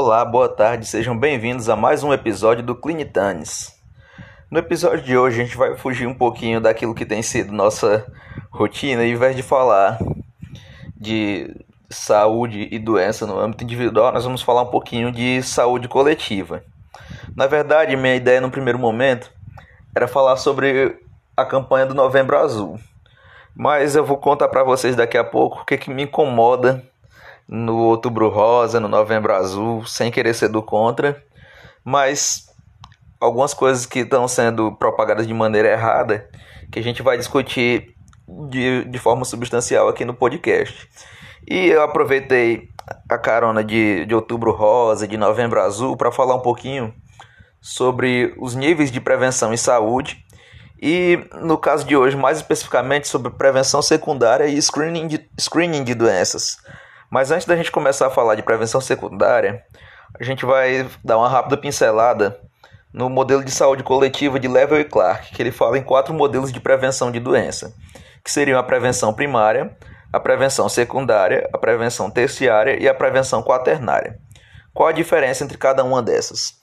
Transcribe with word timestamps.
Olá, 0.00 0.24
boa 0.24 0.48
tarde, 0.48 0.86
sejam 0.86 1.18
bem-vindos 1.18 1.68
a 1.68 1.74
mais 1.74 2.04
um 2.04 2.12
episódio 2.12 2.64
do 2.64 2.72
Clinitanes. 2.72 3.76
No 4.48 4.60
episódio 4.60 5.04
de 5.04 5.18
hoje 5.18 5.40
a 5.40 5.44
gente 5.44 5.56
vai 5.56 5.76
fugir 5.76 6.06
um 6.06 6.14
pouquinho 6.14 6.60
daquilo 6.60 6.94
que 6.94 7.04
tem 7.04 7.20
sido 7.20 7.52
nossa 7.52 8.06
rotina, 8.48 9.02
e 9.02 9.10
ao 9.10 9.16
invés 9.16 9.34
de 9.34 9.42
falar 9.42 9.98
de 10.96 11.52
saúde 11.90 12.68
e 12.70 12.78
doença 12.78 13.26
no 13.26 13.40
âmbito 13.40 13.64
individual, 13.64 14.12
nós 14.12 14.22
vamos 14.22 14.40
falar 14.40 14.62
um 14.62 14.70
pouquinho 14.70 15.10
de 15.10 15.42
saúde 15.42 15.88
coletiva. 15.88 16.62
Na 17.34 17.48
verdade, 17.48 17.96
minha 17.96 18.14
ideia 18.14 18.40
no 18.40 18.52
primeiro 18.52 18.78
momento 18.78 19.32
era 19.96 20.06
falar 20.06 20.36
sobre 20.36 20.96
a 21.36 21.44
campanha 21.44 21.86
do 21.86 21.94
Novembro 21.94 22.38
Azul, 22.38 22.78
mas 23.52 23.96
eu 23.96 24.04
vou 24.04 24.18
contar 24.18 24.46
para 24.46 24.62
vocês 24.62 24.94
daqui 24.94 25.18
a 25.18 25.24
pouco 25.24 25.62
o 25.62 25.64
que, 25.64 25.76
que 25.76 25.90
me 25.90 26.04
incomoda 26.04 26.88
no 27.48 27.78
Outubro 27.78 28.28
Rosa, 28.28 28.78
no 28.78 28.88
Novembro 28.88 29.34
Azul, 29.34 29.84
sem 29.86 30.10
querer 30.10 30.34
ser 30.34 30.48
do 30.48 30.62
contra, 30.62 31.22
mas 31.82 32.46
algumas 33.18 33.54
coisas 33.54 33.86
que 33.86 34.00
estão 34.00 34.28
sendo 34.28 34.72
propagadas 34.76 35.26
de 35.26 35.32
maneira 35.32 35.68
errada 35.68 36.28
que 36.70 36.78
a 36.78 36.82
gente 36.82 37.02
vai 37.02 37.16
discutir 37.16 37.94
de, 38.50 38.84
de 38.84 38.98
forma 38.98 39.24
substancial 39.24 39.88
aqui 39.88 40.04
no 40.04 40.12
podcast. 40.12 40.88
E 41.48 41.66
eu 41.66 41.82
aproveitei 41.82 42.68
a 43.08 43.16
carona 43.16 43.64
de, 43.64 44.04
de 44.04 44.14
Outubro 44.14 44.52
Rosa, 44.52 45.08
de 45.08 45.16
Novembro 45.16 45.60
Azul, 45.60 45.96
para 45.96 46.12
falar 46.12 46.34
um 46.34 46.40
pouquinho 46.40 46.94
sobre 47.60 48.34
os 48.38 48.54
níveis 48.54 48.90
de 48.92 49.00
prevenção 49.00 49.52
em 49.52 49.56
saúde 49.56 50.24
e, 50.80 51.18
no 51.40 51.58
caso 51.58 51.84
de 51.84 51.96
hoje, 51.96 52.16
mais 52.16 52.38
especificamente 52.38 53.08
sobre 53.08 53.32
prevenção 53.32 53.82
secundária 53.82 54.46
e 54.46 54.60
screening 54.60 55.08
de, 55.08 55.28
screening 55.40 55.84
de 55.84 55.94
doenças. 55.94 56.58
Mas 57.10 57.30
antes 57.30 57.46
da 57.46 57.56
gente 57.56 57.72
começar 57.72 58.06
a 58.06 58.10
falar 58.10 58.34
de 58.34 58.42
prevenção 58.42 58.80
secundária, 58.80 59.62
a 60.18 60.22
gente 60.24 60.44
vai 60.44 60.88
dar 61.04 61.18
uma 61.18 61.28
rápida 61.28 61.56
pincelada 61.56 62.38
no 62.92 63.08
modelo 63.08 63.44
de 63.44 63.50
saúde 63.50 63.82
coletiva 63.82 64.38
de 64.38 64.48
Level 64.48 64.80
e 64.80 64.84
Clark, 64.84 65.34
que 65.34 65.42
ele 65.42 65.52
fala 65.52 65.78
em 65.78 65.82
quatro 65.82 66.14
modelos 66.14 66.52
de 66.52 66.60
prevenção 66.60 67.10
de 67.10 67.20
doença, 67.20 67.74
que 68.24 68.30
seriam 68.30 68.58
a 68.58 68.62
prevenção 68.62 69.12
primária, 69.12 69.76
a 70.12 70.18
prevenção 70.18 70.68
secundária, 70.68 71.48
a 71.52 71.58
prevenção 71.58 72.10
terciária 72.10 72.82
e 72.82 72.88
a 72.88 72.94
prevenção 72.94 73.42
quaternária. 73.42 74.18
Qual 74.72 74.88
a 74.88 74.92
diferença 74.92 75.44
entre 75.44 75.58
cada 75.58 75.84
uma 75.84 76.02
dessas? 76.02 76.54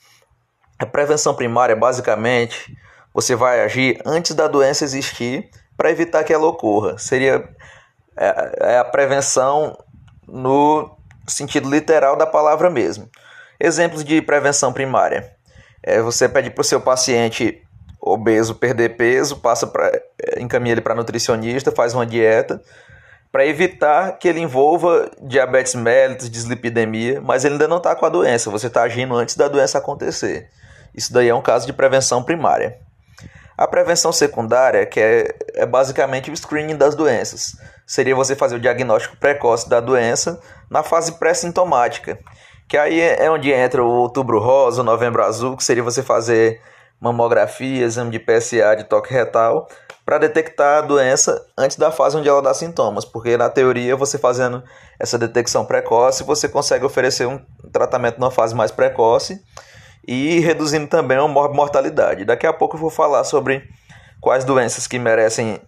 A 0.80 0.86
prevenção 0.86 1.36
primária, 1.36 1.76
basicamente, 1.76 2.76
você 3.14 3.36
vai 3.36 3.62
agir 3.62 4.02
antes 4.06 4.34
da 4.34 4.48
doença 4.48 4.84
existir 4.84 5.50
para 5.78 5.92
evitar 5.92 6.24
que 6.24 6.34
ela 6.34 6.48
ocorra. 6.48 6.98
Seria 6.98 7.48
é, 8.18 8.74
é 8.74 8.78
a 8.78 8.84
prevenção 8.84 9.78
no 10.28 10.96
sentido 11.28 11.70
literal 11.70 12.16
da 12.16 12.26
palavra 12.26 12.70
mesmo. 12.70 13.10
Exemplos 13.60 14.04
de 14.04 14.22
prevenção 14.22 14.74
primária. 14.74 15.32
É, 15.82 16.02
você 16.02 16.28
pede 16.28 16.50
para 16.50 16.62
o 16.62 16.66
seu 16.66 16.82
paciente 16.82 17.62
obeso 18.02 18.56
perder 18.56 18.96
peso, 18.98 19.38
passa 19.38 19.66
pra, 19.66 19.88
é, 19.88 20.42
encaminha 20.42 20.74
ele 20.74 20.82
para 20.82 20.96
nutricionista, 20.96 21.72
faz 21.72 21.94
uma 21.94 22.06
dieta 22.06 22.62
para 23.32 23.46
evitar 23.46 24.18
que 24.18 24.30
ele 24.30 24.40
envolva 24.40 25.12
diabetes 25.22 25.76
mellitus, 25.76 26.30
dislipidemia, 26.30 27.20
mas 27.20 27.44
ele 27.44 27.56
ainda 27.56 27.68
não 27.68 27.78
está 27.78 27.94
com 27.94 28.06
a 28.06 28.10
doença, 28.10 28.50
você 28.50 28.68
está 28.68 28.84
agindo 28.84 29.14
antes 29.14 29.36
da 29.36 29.50
doença 29.50 29.78
acontecer. 29.78 30.50
Isso 30.94 31.12
daí 31.12 31.28
é 31.28 31.36
um 31.36 31.42
caso 31.42 31.66
de 31.66 31.74
prevenção 31.74 32.24
primária. 32.24 32.78
A 33.58 33.68
prevenção 33.68 34.14
secundária, 34.14 34.86
que 34.86 35.02
é, 35.02 35.36
é 35.54 35.66
basicamente 35.66 36.32
o 36.32 36.34
screening 36.34 36.78
das 36.78 36.96
doenças 36.96 37.58
seria 37.86 38.16
você 38.16 38.36
fazer 38.36 38.56
o 38.56 38.60
diagnóstico 38.60 39.18
precoce 39.18 39.70
da 39.70 39.80
doença 39.80 40.40
na 40.70 40.84
fase 40.84 41.14
pré-sintomática. 41.14 42.20
Que 42.68 42.78
aí 42.78 43.00
é 43.00 43.30
onde 43.30 43.52
entra 43.52 43.84
o 43.84 43.88
outubro 43.88 44.40
rosa, 44.40 44.82
o 44.82 44.84
novembro 44.84 45.24
azul, 45.24 45.56
que 45.56 45.64
seria 45.64 45.84
você 45.84 46.02
fazer 46.02 46.60
mamografia, 47.00 47.86
exame 47.86 48.12
de 48.12 48.20
PSA, 48.20 48.76
de 48.76 48.86
toque 48.86 49.14
retal, 49.14 49.68
para 50.06 50.18
detectar 50.18 50.80
a 50.80 50.82
doença 50.82 51.44
antes 51.58 51.78
da 51.78 51.92
fase 51.92 52.16
onde 52.16 52.30
ela 52.30 52.42
dá 52.42 52.54
sintomas, 52.54 53.04
porque 53.04 53.38
na 53.38 53.50
teoria 53.50 53.96
você 53.96 54.18
fazendo 54.18 54.64
essa 55.00 55.18
detecção 55.18 55.66
precoce, 55.66 56.24
você 56.24 56.48
consegue 56.48 56.86
oferecer 56.86 57.28
um 57.28 57.40
tratamento 57.72 58.20
numa 58.20 58.32
fase 58.32 58.56
mais 58.56 58.72
precoce 58.72 59.40
e 60.08 60.40
reduzindo 60.40 60.88
também 60.88 61.18
a 61.18 61.28
mortalidade. 61.28 62.24
Daqui 62.24 62.46
a 62.46 62.54
pouco 62.54 62.76
eu 62.76 62.80
vou 62.82 62.92
falar 62.92 63.24
sobre 63.24 63.64
quais 64.22 64.46
doenças 64.46 64.86
que 64.86 65.00
merecem 65.00 65.60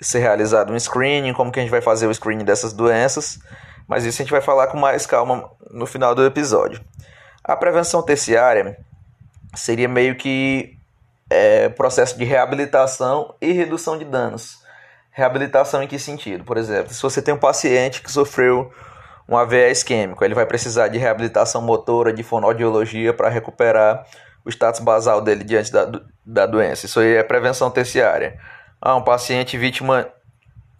ser 0.00 0.18
realizado 0.18 0.72
um 0.72 0.78
screening, 0.78 1.32
como 1.32 1.50
que 1.50 1.58
a 1.58 1.62
gente 1.62 1.70
vai 1.70 1.80
fazer 1.80 2.06
o 2.06 2.14
screening 2.14 2.44
dessas 2.44 2.72
doenças, 2.72 3.38
mas 3.86 4.04
isso 4.04 4.20
a 4.20 4.24
gente 4.24 4.32
vai 4.32 4.40
falar 4.40 4.66
com 4.68 4.76
mais 4.76 5.06
calma 5.06 5.50
no 5.70 5.86
final 5.86 6.14
do 6.14 6.24
episódio. 6.24 6.80
A 7.42 7.56
prevenção 7.56 8.02
terciária 8.02 8.78
seria 9.54 9.88
meio 9.88 10.16
que 10.16 10.78
é, 11.28 11.68
processo 11.68 12.16
de 12.16 12.24
reabilitação 12.24 13.34
e 13.40 13.52
redução 13.52 13.98
de 13.98 14.04
danos. 14.04 14.62
Reabilitação 15.10 15.82
em 15.82 15.86
que 15.86 15.98
sentido? 15.98 16.44
Por 16.44 16.56
exemplo, 16.56 16.92
se 16.92 17.00
você 17.00 17.22
tem 17.22 17.32
um 17.32 17.38
paciente 17.38 18.02
que 18.02 18.10
sofreu 18.10 18.72
um 19.28 19.36
AVE 19.36 19.70
isquêmico, 19.70 20.24
ele 20.24 20.34
vai 20.34 20.44
precisar 20.44 20.88
de 20.88 20.98
reabilitação 20.98 21.62
motora, 21.62 22.12
de 22.12 22.22
fonoaudiologia 22.22 23.12
para 23.12 23.28
recuperar 23.28 24.06
o 24.44 24.50
status 24.50 24.80
basal 24.80 25.20
dele 25.20 25.44
diante 25.44 25.72
da, 25.72 25.90
da 26.24 26.46
doença. 26.46 26.86
Isso 26.86 27.00
aí 27.00 27.14
é 27.14 27.22
prevenção 27.22 27.70
terciária. 27.70 28.38
Ah, 28.86 28.96
um 28.96 29.02
paciente 29.02 29.56
vítima, 29.56 30.06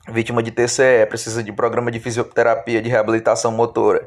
vítima 0.07 0.43
de 0.43 0.51
TCE 0.51 1.07
precisa 1.09 1.43
de 1.43 1.51
programa 1.51 1.91
de 1.91 1.99
fisioterapia 1.99 2.83
de 2.83 2.91
reabilitação 2.91 3.51
motora, 3.51 4.07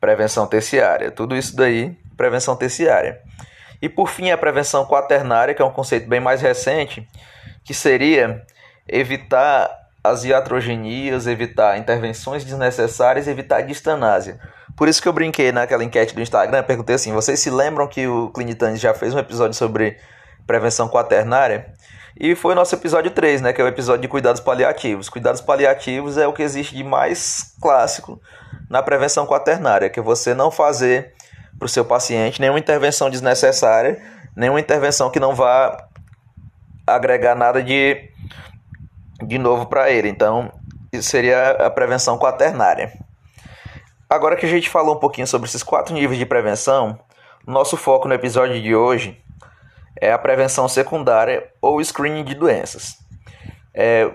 prevenção 0.00 0.48
terciária. 0.48 1.12
Tudo 1.12 1.36
isso 1.36 1.54
daí, 1.54 1.96
prevenção 2.16 2.56
terciária. 2.56 3.20
E 3.80 3.88
por 3.88 4.08
fim, 4.08 4.32
a 4.32 4.36
prevenção 4.36 4.84
quaternária, 4.84 5.54
que 5.54 5.62
é 5.62 5.64
um 5.64 5.70
conceito 5.70 6.08
bem 6.08 6.18
mais 6.18 6.42
recente, 6.42 7.08
que 7.62 7.72
seria 7.72 8.44
evitar 8.88 9.70
as 10.02 10.24
iatrogenias, 10.24 11.28
evitar 11.28 11.78
intervenções 11.78 12.44
desnecessárias, 12.44 13.28
evitar 13.28 13.60
distanásia. 13.60 14.40
Por 14.76 14.88
isso 14.88 15.00
que 15.00 15.06
eu 15.06 15.12
brinquei 15.12 15.52
naquela 15.52 15.84
enquete 15.84 16.16
do 16.16 16.20
Instagram, 16.20 16.64
perguntei 16.64 16.96
assim: 16.96 17.12
vocês 17.12 17.38
se 17.38 17.48
lembram 17.48 17.86
que 17.86 18.08
o 18.08 18.28
Clinitanes 18.30 18.80
já 18.80 18.92
fez 18.92 19.14
um 19.14 19.20
episódio 19.20 19.54
sobre 19.54 19.98
prevenção 20.48 20.88
quaternária? 20.88 21.72
E 22.18 22.34
foi 22.34 22.54
nosso 22.54 22.74
episódio 22.74 23.10
3, 23.10 23.40
né, 23.42 23.52
que 23.52 23.60
é 23.60 23.64
o 23.64 23.68
episódio 23.68 24.02
de 24.02 24.08
cuidados 24.08 24.40
paliativos. 24.40 25.08
Cuidados 25.08 25.40
paliativos 25.40 26.18
é 26.18 26.26
o 26.26 26.32
que 26.32 26.42
existe 26.42 26.74
de 26.74 26.84
mais 26.84 27.54
clássico 27.60 28.20
na 28.68 28.82
prevenção 28.82 29.26
quaternária, 29.26 29.88
que 29.88 30.00
é 30.00 30.02
você 30.02 30.34
não 30.34 30.50
fazer 30.50 31.14
para 31.58 31.66
o 31.66 31.68
seu 31.68 31.84
paciente 31.84 32.40
nenhuma 32.40 32.58
intervenção 32.58 33.10
desnecessária, 33.10 34.00
nenhuma 34.34 34.60
intervenção 34.60 35.10
que 35.10 35.20
não 35.20 35.34
vá 35.34 35.86
agregar 36.86 37.34
nada 37.34 37.62
de, 37.62 38.10
de 39.22 39.38
novo 39.38 39.66
para 39.66 39.90
ele. 39.90 40.08
Então, 40.08 40.52
isso 40.92 41.08
seria 41.08 41.50
a 41.52 41.70
prevenção 41.70 42.18
quaternária. 42.18 42.92
Agora 44.08 44.36
que 44.36 44.46
a 44.46 44.48
gente 44.48 44.68
falou 44.68 44.96
um 44.96 44.98
pouquinho 44.98 45.26
sobre 45.26 45.48
esses 45.48 45.62
quatro 45.62 45.94
níveis 45.94 46.18
de 46.18 46.26
prevenção, 46.26 46.98
nosso 47.46 47.76
foco 47.76 48.08
no 48.08 48.14
episódio 48.14 48.60
de 48.60 48.74
hoje 48.74 49.22
é 50.00 50.12
a 50.12 50.18
prevenção 50.18 50.66
secundária 50.68 51.48
ou 51.60 51.80
screening 51.80 52.24
de 52.24 52.34
doenças. 52.34 52.96
É, 53.74 54.10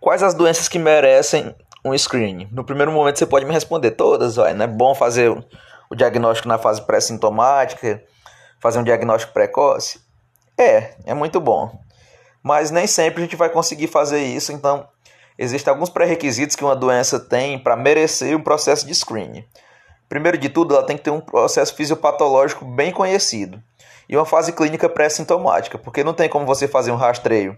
quais 0.00 0.22
as 0.22 0.34
doenças 0.34 0.68
que 0.68 0.78
merecem 0.78 1.54
um 1.84 1.96
screening? 1.96 2.48
No 2.52 2.62
primeiro 2.62 2.92
momento 2.92 3.18
você 3.18 3.26
pode 3.26 3.46
me 3.46 3.52
responder 3.52 3.92
todas, 3.92 4.36
vai, 4.36 4.52
né? 4.52 4.64
É 4.64 4.68
bom 4.68 4.94
fazer 4.94 5.30
o 5.90 5.96
diagnóstico 5.96 6.46
na 6.46 6.58
fase 6.58 6.82
pré-sintomática, 6.82 8.02
fazer 8.60 8.78
um 8.78 8.84
diagnóstico 8.84 9.32
precoce? 9.32 10.00
É, 10.56 10.94
é 11.06 11.14
muito 11.14 11.40
bom. 11.40 11.80
Mas 12.42 12.70
nem 12.70 12.86
sempre 12.86 13.22
a 13.22 13.24
gente 13.24 13.36
vai 13.36 13.48
conseguir 13.48 13.86
fazer 13.86 14.22
isso, 14.22 14.52
então 14.52 14.86
existem 15.38 15.72
alguns 15.72 15.88
pré-requisitos 15.88 16.54
que 16.54 16.64
uma 16.64 16.76
doença 16.76 17.18
tem 17.18 17.58
para 17.58 17.76
merecer 17.76 18.36
o 18.36 18.42
processo 18.42 18.86
de 18.86 18.94
screening. 18.94 19.44
Primeiro 20.10 20.36
de 20.36 20.48
tudo, 20.48 20.74
ela 20.74 20.84
tem 20.84 20.96
que 20.96 21.04
ter 21.04 21.10
um 21.10 21.20
processo 21.20 21.72
fisiopatológico 21.76 22.64
bem 22.64 22.90
conhecido 22.90 23.62
e 24.08 24.16
uma 24.16 24.26
fase 24.26 24.52
clínica 24.52 24.88
pré-sintomática, 24.88 25.78
porque 25.78 26.02
não 26.02 26.12
tem 26.12 26.28
como 26.28 26.44
você 26.44 26.66
fazer 26.66 26.90
um 26.90 26.96
rastreio 26.96 27.56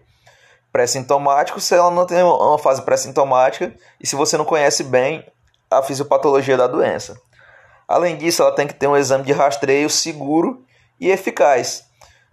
pré-sintomático 0.70 1.58
se 1.58 1.74
ela 1.74 1.90
não 1.90 2.04
tem 2.04 2.22
uma 2.22 2.58
fase 2.58 2.82
pré-sintomática 2.82 3.74
e 3.98 4.06
se 4.06 4.14
você 4.14 4.36
não 4.36 4.44
conhece 4.44 4.84
bem 4.84 5.26
a 5.70 5.82
fisiopatologia 5.82 6.58
da 6.58 6.66
doença. 6.66 7.18
Além 7.88 8.18
disso, 8.18 8.42
ela 8.42 8.54
tem 8.54 8.66
que 8.66 8.74
ter 8.74 8.86
um 8.86 8.98
exame 8.98 9.24
de 9.24 9.32
rastreio 9.32 9.88
seguro 9.88 10.62
e 11.00 11.08
eficaz, 11.10 11.86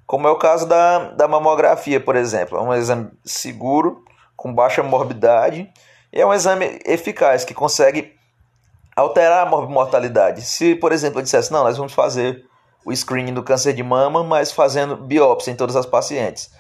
como 0.06 0.27
é 0.27 0.31
o 0.31 0.38
caso 0.38 0.68
da, 0.68 1.12
da 1.12 1.30
mamografia, 1.30 1.98
por 1.98 2.18
exemplo. 2.18 2.57
É 2.57 2.62
um 2.62 2.74
exame 2.74 3.10
seguro, 3.24 4.04
com 4.36 4.54
baixa 4.54 4.83
morbidade, 4.83 5.71
e 6.12 6.19
é 6.19 6.25
um 6.25 6.33
exame 6.33 6.81
eficaz 6.86 7.45
que 7.45 7.54
consegue 7.54 8.19
alterar 9.00 9.48
a 9.48 9.50
mortalidade. 9.50 10.42
Se, 10.42 10.75
por 10.75 10.92
exemplo, 10.92 11.19
eu 11.19 11.24
dissesse, 11.24 11.51
não, 11.51 11.63
nós 11.63 11.78
vamos 11.78 11.94
fazer 11.94 12.46
o 12.86 12.96
screening 12.96 13.34
do 13.34 13.44
câncer 13.44 13.74
de 13.74 13.84
mama, 13.84 14.24
mas 14.24 14.51
fazendo 14.51 14.96
biópsia 14.96 15.51
em 15.51 15.56
todas 15.56 15.75
as 15.75 15.86
pacientes. 15.86 16.51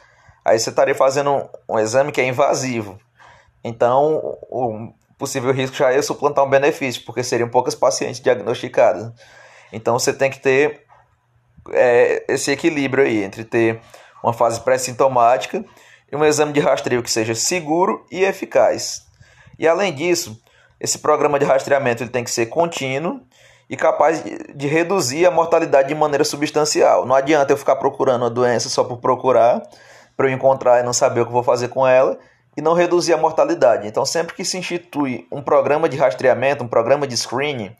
Aí 0.43 0.59
você 0.59 0.69
estaria 0.69 0.95
fazendo 0.95 1.49
um, 1.67 1.79
exame 1.79 2.11
que 2.11 2.21
é 2.21 2.25
invasivo. 2.25 2.97
Então, 3.63 4.37
o 4.49 4.93
possível 5.17 5.51
risco 5.51 5.75
já 5.75 5.91
é 5.91 6.01
suplantar 6.01 6.45
um 6.45 6.49
benefício, 6.49 7.03
porque 7.05 7.23
seriam 7.23 7.49
poucas 7.49 7.75
pacientes 7.75 8.21
diagnosticadas. 8.21 9.11
Então 9.71 9.99
você 9.99 10.13
tem 10.13 10.31
que 10.31 10.39
ter 10.39 10.85
é, 11.71 12.25
esse 12.27 12.51
equilíbrio 12.51 13.03
aí 13.03 13.23
entre 13.23 13.43
ter 13.43 13.81
uma 14.23 14.33
fase 14.33 14.61
pré-sintomática 14.61 15.63
e 16.11 16.15
um 16.15 16.25
exame 16.25 16.53
de 16.53 16.59
rastreio 16.59 17.03
que 17.03 17.11
seja 17.11 17.35
seguro 17.35 18.05
e 18.09 18.23
eficaz. 18.23 19.05
E 19.57 19.67
além 19.67 19.93
disso, 19.93 20.41
esse 20.79 20.99
programa 20.99 21.37
de 21.37 21.45
rastreamento 21.45 22.03
ele 22.03 22.09
tem 22.09 22.23
que 22.23 22.31
ser 22.31 22.47
contínuo 22.47 23.21
e 23.69 23.75
capaz 23.77 24.23
de 24.23 24.67
reduzir 24.67 25.25
a 25.25 25.31
mortalidade 25.31 25.89
de 25.89 25.95
maneira 25.95 26.23
substancial. 26.23 27.05
Não 27.05 27.15
adianta 27.15 27.53
eu 27.53 27.57
ficar 27.57 27.75
procurando 27.75 28.25
a 28.25 28.29
doença 28.29 28.67
só 28.69 28.83
por 28.83 28.97
procurar, 28.97 29.61
para 30.17 30.27
eu 30.27 30.33
encontrar 30.33 30.79
e 30.79 30.83
não 30.83 30.93
saber 30.93 31.21
o 31.21 31.25
que 31.25 31.31
vou 31.31 31.43
fazer 31.43 31.67
com 31.67 31.85
ela 31.85 32.17
e 32.57 32.61
não 32.61 32.73
reduzir 32.73 33.13
a 33.13 33.17
mortalidade. 33.17 33.87
Então, 33.87 34.05
sempre 34.05 34.35
que 34.35 34.43
se 34.43 34.57
institui 34.57 35.27
um 35.31 35.41
programa 35.41 35.87
de 35.87 35.97
rastreamento, 35.97 36.63
um 36.63 36.67
programa 36.67 37.07
de 37.07 37.15
screening, 37.15 37.75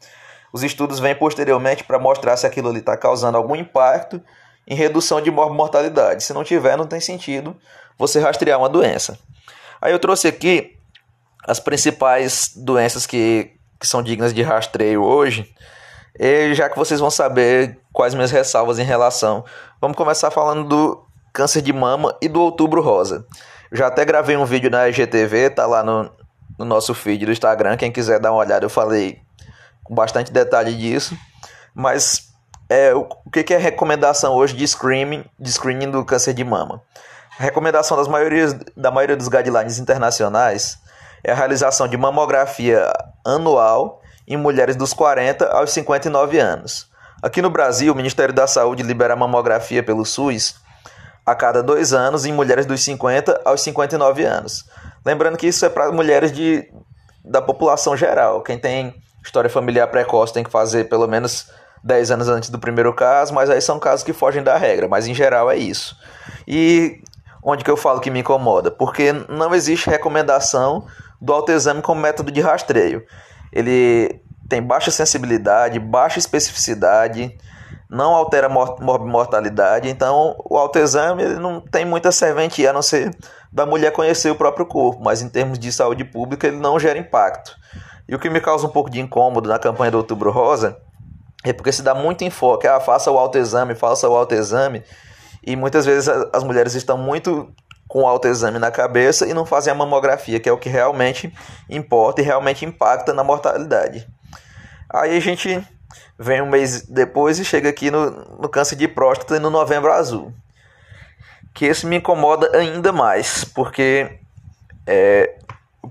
os 0.52 0.62
estudos 0.62 0.98
vêm 0.98 1.14
posteriormente 1.14 1.84
para 1.84 1.98
mostrar 1.98 2.36
se 2.36 2.46
aquilo 2.46 2.68
ali 2.70 2.78
está 2.78 2.96
causando 2.96 3.36
algum 3.36 3.54
impacto 3.54 4.22
em 4.66 4.74
redução 4.74 5.20
de 5.20 5.30
mortalidade. 5.30 6.22
Se 6.22 6.32
não 6.32 6.44
tiver, 6.44 6.76
não 6.76 6.86
tem 6.86 7.00
sentido 7.00 7.56
você 7.98 8.20
rastrear 8.20 8.58
uma 8.58 8.68
doença. 8.68 9.18
Aí 9.80 9.92
eu 9.92 9.98
trouxe 9.98 10.28
aqui 10.28 10.78
as 11.46 11.60
principais 11.60 12.52
doenças 12.54 13.06
que, 13.06 13.52
que 13.78 13.86
são 13.86 14.02
dignas 14.02 14.32
de 14.34 14.42
rastreio 14.42 15.02
hoje. 15.02 15.52
E 16.18 16.54
já 16.54 16.68
que 16.68 16.76
vocês 16.76 17.00
vão 17.00 17.10
saber 17.10 17.78
quais 17.92 18.14
minhas 18.14 18.30
ressalvas 18.30 18.78
em 18.78 18.84
relação, 18.84 19.44
vamos 19.80 19.96
começar 19.96 20.30
falando 20.30 20.64
do 20.64 21.06
câncer 21.32 21.62
de 21.62 21.72
mama 21.72 22.16
e 22.20 22.28
do 22.28 22.40
outubro 22.40 22.82
rosa. 22.82 23.24
Já 23.72 23.86
até 23.86 24.04
gravei 24.04 24.36
um 24.36 24.44
vídeo 24.44 24.70
na 24.70 24.88
IGTV, 24.88 25.50
tá 25.50 25.66
lá 25.66 25.82
no, 25.82 26.10
no 26.58 26.64
nosso 26.64 26.92
feed 26.92 27.24
do 27.24 27.32
Instagram, 27.32 27.76
quem 27.76 27.92
quiser 27.92 28.18
dar 28.18 28.32
uma 28.32 28.40
olhada, 28.40 28.64
eu 28.64 28.70
falei 28.70 29.20
com 29.84 29.94
bastante 29.94 30.32
detalhe 30.32 30.74
disso. 30.74 31.16
Mas 31.74 32.30
é, 32.68 32.92
o, 32.94 33.08
o 33.24 33.30
que, 33.30 33.44
que 33.44 33.54
é 33.54 33.58
recomendação 33.58 34.34
hoje 34.34 34.54
de 34.54 34.66
screening, 34.66 35.24
de 35.38 35.52
screening 35.52 35.90
do 35.90 36.04
câncer 36.04 36.34
de 36.34 36.44
mama? 36.44 36.82
A 37.38 37.42
recomendação 37.42 37.96
das 37.96 38.08
maiorias, 38.08 38.52
da 38.76 38.90
maioria 38.90 39.16
dos 39.16 39.28
guidelines 39.28 39.78
internacionais 39.78 40.78
é 41.22 41.32
a 41.32 41.34
realização 41.34 41.86
de 41.86 41.96
mamografia 41.96 42.90
anual 43.24 44.00
em 44.26 44.36
mulheres 44.36 44.76
dos 44.76 44.92
40 44.92 45.46
aos 45.46 45.70
59 45.72 46.38
anos. 46.38 46.88
Aqui 47.22 47.42
no 47.42 47.50
Brasil, 47.50 47.92
o 47.92 47.96
Ministério 47.96 48.34
da 48.34 48.46
Saúde 48.46 48.82
libera 48.82 49.14
mamografia 49.14 49.82
pelo 49.82 50.04
SUS 50.06 50.54
a 51.26 51.34
cada 51.34 51.62
dois 51.62 51.92
anos 51.92 52.24
em 52.24 52.32
mulheres 52.32 52.64
dos 52.64 52.82
50 52.82 53.42
aos 53.44 53.60
59 53.60 54.24
anos. 54.24 54.64
Lembrando 55.04 55.36
que 55.36 55.46
isso 55.46 55.64
é 55.64 55.68
para 55.68 55.90
mulheres 55.92 56.32
de, 56.32 56.68
da 57.24 57.42
população 57.42 57.96
geral. 57.96 58.42
Quem 58.42 58.58
tem 58.58 58.94
história 59.22 59.50
familiar 59.50 59.86
precoce 59.88 60.32
tem 60.32 60.44
que 60.44 60.50
fazer 60.50 60.88
pelo 60.88 61.06
menos 61.06 61.50
10 61.82 62.10
anos 62.10 62.28
antes 62.28 62.50
do 62.50 62.58
primeiro 62.58 62.92
caso, 62.94 63.34
mas 63.34 63.50
aí 63.50 63.60
são 63.60 63.78
casos 63.78 64.04
que 64.04 64.12
fogem 64.12 64.42
da 64.42 64.56
regra, 64.56 64.88
mas 64.88 65.06
em 65.06 65.14
geral 65.14 65.50
é 65.50 65.56
isso. 65.56 65.96
E 66.46 67.02
onde 67.42 67.64
que 67.64 67.70
eu 67.70 67.76
falo 67.76 68.00
que 68.00 68.10
me 68.10 68.20
incomoda? 68.20 68.70
Porque 68.70 69.12
não 69.28 69.54
existe 69.54 69.88
recomendação 69.88 70.86
do 71.20 71.32
autoexame 71.32 71.82
como 71.82 72.00
método 72.00 72.30
de 72.30 72.40
rastreio. 72.40 73.04
Ele 73.52 74.22
tem 74.48 74.62
baixa 74.62 74.90
sensibilidade, 74.90 75.78
baixa 75.78 76.18
especificidade, 76.18 77.36
não 77.88 78.14
altera 78.14 78.48
mortalidade, 78.48 79.88
então 79.88 80.36
o 80.44 80.56
autoexame 80.56 81.24
não 81.34 81.60
tem 81.60 81.84
muita 81.84 82.12
serventia 82.12 82.70
a 82.70 82.72
não 82.72 82.82
ser 82.82 83.14
da 83.52 83.66
mulher 83.66 83.92
conhecer 83.92 84.30
o 84.30 84.36
próprio 84.36 84.64
corpo, 84.64 85.02
mas 85.02 85.22
em 85.22 85.28
termos 85.28 85.58
de 85.58 85.72
saúde 85.72 86.04
pública 86.04 86.46
ele 86.46 86.58
não 86.58 86.78
gera 86.78 86.98
impacto. 86.98 87.56
E 88.08 88.14
o 88.14 88.18
que 88.18 88.30
me 88.30 88.40
causa 88.40 88.66
um 88.66 88.70
pouco 88.70 88.90
de 88.90 89.00
incômodo 89.00 89.48
na 89.48 89.58
campanha 89.58 89.90
do 89.90 89.98
Outubro 89.98 90.30
Rosa 90.30 90.78
é 91.44 91.52
porque 91.52 91.72
se 91.72 91.82
dá 91.82 91.94
muito 91.94 92.22
enfoque, 92.22 92.66
ah, 92.66 92.80
faça 92.80 93.10
o 93.10 93.18
autoexame, 93.18 93.74
faça 93.74 94.08
o 94.08 94.14
autoexame, 94.14 94.82
e 95.44 95.56
muitas 95.56 95.86
vezes 95.86 96.08
as 96.32 96.44
mulheres 96.44 96.74
estão 96.74 96.98
muito 96.98 97.52
com 97.90 98.06
autoexame 98.06 98.60
na 98.60 98.70
cabeça 98.70 99.26
e 99.26 99.34
não 99.34 99.44
fazem 99.44 99.72
a 99.72 99.74
mamografia, 99.74 100.38
que 100.38 100.48
é 100.48 100.52
o 100.52 100.56
que 100.56 100.68
realmente 100.68 101.34
importa 101.68 102.22
e 102.22 102.24
realmente 102.24 102.64
impacta 102.64 103.12
na 103.12 103.24
mortalidade. 103.24 104.06
Aí 104.88 105.16
a 105.16 105.20
gente 105.20 105.60
vem 106.16 106.40
um 106.40 106.48
mês 106.48 106.82
depois 106.82 107.40
e 107.40 107.44
chega 107.44 107.68
aqui 107.68 107.90
no, 107.90 108.10
no 108.40 108.48
câncer 108.48 108.76
de 108.76 108.86
próstata 108.86 109.34
e 109.34 109.38
no 109.40 109.50
novembro 109.50 109.92
azul. 109.92 110.32
Que 111.52 111.64
esse 111.64 111.84
me 111.84 111.96
incomoda 111.96 112.56
ainda 112.56 112.92
mais, 112.92 113.42
porque 113.42 114.20
é, 114.86 115.34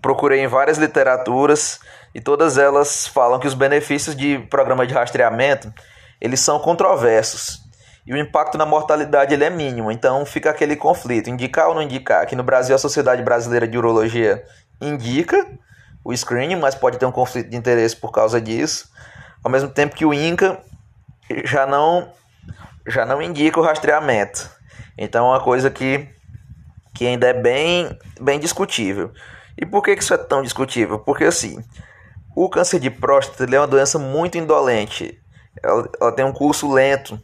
procurei 0.02 0.40
em 0.40 0.48
várias 0.48 0.78
literaturas 0.78 1.82
e 2.16 2.22
todas 2.22 2.58
elas 2.58 3.08
falam 3.08 3.42
que 3.42 3.48
os 3.48 3.54
benefícios 3.54 4.16
de 4.16 4.40
programa 4.50 4.88
de 4.88 4.94
rastreamento 4.94 5.70
eles 6.22 6.40
são 6.40 6.60
controversos 6.60 7.62
e 8.10 8.14
o 8.14 8.18
impacto 8.18 8.58
na 8.58 8.66
mortalidade 8.66 9.36
ele 9.36 9.44
é 9.44 9.52
mínimo. 9.52 9.92
Então 9.92 10.26
fica 10.26 10.50
aquele 10.50 10.76
conflito, 10.76 11.30
indicar 11.30 11.68
ou 11.68 11.76
não 11.76 11.82
indicar. 11.84 12.24
Aqui 12.24 12.36
no 12.36 12.42
Brasil 12.42 12.74
a 12.74 12.80
Sociedade 12.80 13.22
Brasileira 13.22 13.68
de 13.68 13.78
Urologia 13.78 14.44
indica 14.82 15.48
o 16.04 16.12
screening, 16.12 16.56
mas 16.56 16.74
pode 16.74 16.98
ter 16.98 17.06
um 17.06 17.12
conflito 17.12 17.52
de 17.52 17.56
interesse 17.56 17.96
por 17.96 18.12
causa 18.12 18.42
disso. 18.42 18.90
Ao 19.44 19.52
mesmo 19.52 19.70
tempo 19.70 19.96
que 19.96 20.08
o 20.08 20.12
INCA 20.12 20.60
já 21.46 21.68
não 21.68 22.12
já 22.88 23.06
não 23.06 23.22
indica 23.22 23.60
o 23.60 23.64
rastreamento. 23.64 24.50
Então 24.98 25.28
é 25.28 25.30
uma 25.30 25.44
coisa 25.44 25.70
que 25.70 26.10
que 26.96 27.06
ainda 27.06 27.28
é 27.28 27.34
bem 27.34 27.96
bem 28.20 28.40
discutível. 28.40 29.12
E 29.56 29.68
por 29.68 29.84
que 29.84 29.92
isso 29.92 30.16
é 30.16 30.18
tão 30.18 30.42
discutível? 30.42 30.98
Porque 30.98 31.26
assim, 31.26 31.64
o 32.36 32.50
câncer 32.50 32.80
de 32.80 32.90
próstata 32.90 33.56
é 33.56 33.60
uma 33.60 33.68
doença 33.68 34.00
muito 34.00 34.36
indolente. 34.36 35.22
Ela, 35.62 35.88
ela 36.02 36.12
tem 36.12 36.26
um 36.26 36.34
curso 36.34 36.74
lento. 36.74 37.22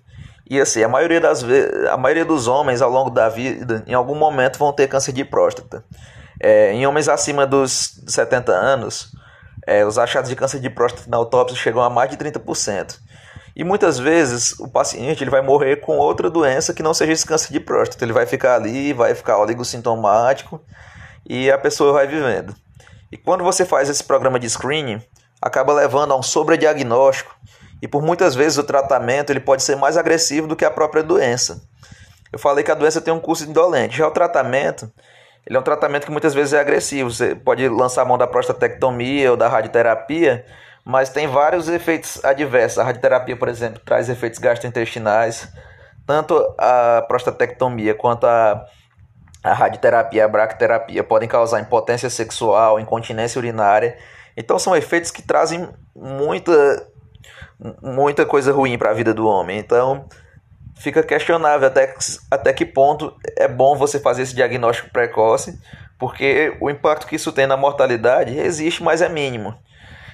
E 0.48 0.60
assim, 0.60 0.84
a 0.84 0.88
maioria 0.88 1.20
das 1.20 1.44
a 1.92 1.98
maioria 1.98 2.24
dos 2.24 2.48
homens 2.48 2.82
ao 2.82 2.90
longo 2.90 3.10
da 3.10 3.28
vida, 3.30 3.84
em 3.88 3.94
algum 3.94 4.16
momento 4.16 4.60
vão 4.60 4.72
ter 4.72 4.88
câncer 4.88 5.12
de 5.12 5.26
próstata. 5.26 5.84
É, 6.40 6.72
em 6.74 6.86
homens 6.86 7.08
acima 7.08 7.48
dos 7.48 8.02
70 8.08 8.52
anos, 8.52 9.12
é, 9.66 9.84
os 9.86 9.98
achados 9.98 10.30
de 10.30 10.36
câncer 10.36 10.60
de 10.60 10.70
próstata 10.70 11.10
na 11.10 11.18
autópsia 11.18 11.58
chegam 11.58 11.82
a 11.82 11.90
mais 11.90 12.12
de 12.12 12.18
30%. 12.18 13.00
E 13.56 13.64
muitas 13.64 13.98
vezes 13.98 14.60
o 14.60 14.68
paciente 14.68 15.24
ele 15.24 15.32
vai 15.32 15.42
morrer 15.42 15.78
com 15.78 15.98
outra 15.98 16.30
doença 16.30 16.74
que 16.74 16.84
não 16.84 16.94
seja 16.94 17.14
esse 17.14 17.26
câncer 17.26 17.54
de 17.54 17.60
próstata. 17.60 18.04
Ele 18.04 18.14
vai 18.14 18.26
ficar 18.26 18.56
ali, 18.56 18.92
vai 18.94 19.16
ficar 19.16 19.38
oligossintomático 19.38 20.62
e 21.26 21.50
a 21.50 21.58
pessoa 21.58 21.94
vai 21.94 22.06
vivendo. 22.06 22.54
E 23.12 23.18
quando 23.18 23.44
você 23.44 23.66
faz 23.66 23.88
esse 23.88 24.04
programa 24.04 24.40
de 24.40 24.50
screening, 24.50 25.02
acaba 25.42 25.74
levando 25.74 26.12
a 26.12 26.18
um 26.18 26.24
sobrediagnóstico 26.24 27.34
e 27.86 27.88
por 27.88 28.02
muitas 28.02 28.34
vezes 28.34 28.58
o 28.58 28.64
tratamento 28.64 29.30
ele 29.30 29.40
pode 29.40 29.62
ser 29.62 29.76
mais 29.76 29.96
agressivo 29.96 30.48
do 30.48 30.56
que 30.56 30.66
a 30.66 30.72
própria 30.72 31.04
doença. 31.04 31.62
Eu 32.34 32.40
falei 32.40 32.64
que 32.64 32.72
a 32.72 32.74
doença 32.74 33.00
tem 33.00 33.14
um 33.14 33.20
curso 33.20 33.48
indolente, 33.48 33.96
já 33.96 34.08
o 34.08 34.12
tratamento, 34.12 34.92
ele 35.46 35.56
é 35.56 35.60
um 35.60 35.64
tratamento 35.64 36.06
que 36.06 36.12
muitas 36.12 36.34
vezes 36.34 36.54
é 36.54 36.60
agressivo. 36.60 37.12
Você 37.12 37.36
pode 37.36 37.70
lançar 37.70 38.02
a 38.02 38.06
mão 38.06 38.18
da 38.18 38.26
prostatectomia 38.26 39.30
ou 39.30 39.38
da 39.38 39.48
radioterapia, 39.48 40.44
mas 40.84 41.10
tem 41.10 41.28
vários 41.28 41.70
efeitos 41.70 42.26
adversos. 42.26 42.80
A 42.80 42.84
radioterapia, 42.84 43.38
por 43.38 43.50
exemplo, 43.50 43.80
traz 43.86 44.10
efeitos 44.10 44.40
gastrointestinais. 44.40 45.48
Tanto 46.08 46.44
a 46.58 47.06
prostatectomia 47.08 47.94
quanto 47.94 48.26
a, 48.26 48.66
a 49.44 49.54
radioterapia, 49.54 50.26
a 50.26 50.28
bracterapia 50.28 51.04
podem 51.04 51.30
causar 51.30 51.60
impotência 51.60 52.10
sexual, 52.10 52.80
incontinência 52.80 53.38
urinária. 53.38 53.96
Então 54.36 54.58
são 54.58 54.76
efeitos 54.76 55.12
que 55.12 55.22
trazem 55.22 55.70
muita 55.96 56.52
muita 57.82 58.26
coisa 58.26 58.52
ruim 58.52 58.78
para 58.78 58.92
a 58.92 58.94
vida 58.94 59.14
do 59.14 59.28
homem. 59.28 59.58
Então, 59.58 60.06
fica 60.76 61.02
questionável 61.04 61.68
até, 61.68 61.94
até 62.30 62.54
que 62.54 62.66
ponto 62.66 63.14
é 63.38 63.48
bom 63.48 63.76
você 63.76 64.00
fazer 64.00 64.24
esse 64.24 64.36
diagnóstico 64.36 64.90
precoce, 64.92 65.60
porque 65.98 66.56
o 66.60 66.70
impacto 66.70 67.08
que 67.08 67.16
isso 67.16 67.32
tem 67.32 67.48
na 67.48 67.58
mortalidade 67.58 68.38
existe, 68.38 68.84
mas 68.84 69.02
é 69.02 69.10
mínimo. 69.10 69.56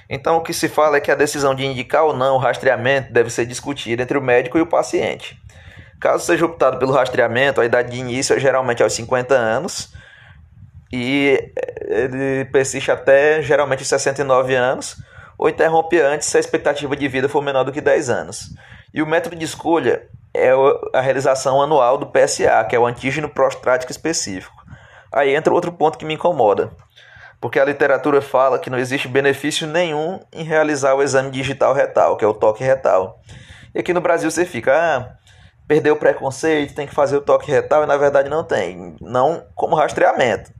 Então, 0.08 0.36
o 0.36 0.42
que 0.42 0.52
se 0.52 0.68
fala 0.68 0.98
é 0.98 1.00
que 1.00 1.10
a 1.10 1.14
decisão 1.14 1.54
de 1.54 1.64
indicar 1.64 2.04
ou 2.04 2.14
não 2.14 2.36
o 2.36 2.38
rastreamento 2.38 3.12
deve 3.12 3.30
ser 3.30 3.46
discutida 3.46 4.02
entre 4.02 4.18
o 4.18 4.22
médico 4.22 4.58
e 4.58 4.60
o 4.60 4.66
paciente. 4.66 5.40
Caso 5.98 6.24
seja 6.24 6.44
optado 6.44 6.78
pelo 6.78 6.92
rastreamento, 6.92 7.60
a 7.60 7.64
idade 7.64 7.92
de 7.92 7.98
início 7.98 8.34
é 8.34 8.38
geralmente 8.38 8.82
aos 8.82 8.92
50 8.92 9.34
anos 9.34 9.92
e 10.92 11.50
ele 11.80 12.44
persiste 12.46 12.90
até 12.90 13.40
geralmente 13.40 13.84
69 13.84 14.54
anos 14.54 14.96
ou 15.42 15.48
interrompe 15.48 16.00
antes 16.00 16.28
se 16.28 16.36
a 16.36 16.40
expectativa 16.40 16.94
de 16.94 17.08
vida 17.08 17.28
for 17.28 17.42
menor 17.42 17.64
do 17.64 17.72
que 17.72 17.80
10 17.80 18.10
anos. 18.10 18.54
E 18.94 19.02
o 19.02 19.06
método 19.06 19.34
de 19.34 19.44
escolha 19.44 20.08
é 20.32 20.52
a 20.94 21.00
realização 21.00 21.60
anual 21.60 21.98
do 21.98 22.06
PSA, 22.06 22.64
que 22.70 22.76
é 22.76 22.78
o 22.78 22.86
antígeno 22.86 23.28
prostático 23.28 23.90
específico. 23.90 24.54
Aí 25.12 25.34
entra 25.34 25.52
outro 25.52 25.72
ponto 25.72 25.98
que 25.98 26.04
me 26.04 26.14
incomoda, 26.14 26.70
porque 27.40 27.58
a 27.58 27.64
literatura 27.64 28.22
fala 28.22 28.56
que 28.56 28.70
não 28.70 28.78
existe 28.78 29.08
benefício 29.08 29.66
nenhum 29.66 30.20
em 30.32 30.44
realizar 30.44 30.94
o 30.94 31.02
exame 31.02 31.32
digital 31.32 31.74
retal, 31.74 32.16
que 32.16 32.24
é 32.24 32.28
o 32.28 32.34
toque 32.34 32.62
retal. 32.62 33.18
E 33.74 33.80
aqui 33.80 33.92
no 33.92 34.00
Brasil 34.00 34.30
você 34.30 34.44
fica, 34.44 34.72
ah, 34.72 35.16
perdeu 35.66 35.94
o 35.94 35.98
preconceito, 35.98 36.72
tem 36.72 36.86
que 36.86 36.94
fazer 36.94 37.16
o 37.16 37.20
toque 37.20 37.50
retal, 37.50 37.82
e 37.82 37.86
na 37.86 37.96
verdade 37.96 38.28
não 38.28 38.44
tem, 38.44 38.94
não 39.00 39.44
como 39.56 39.74
rastreamento. 39.74 40.52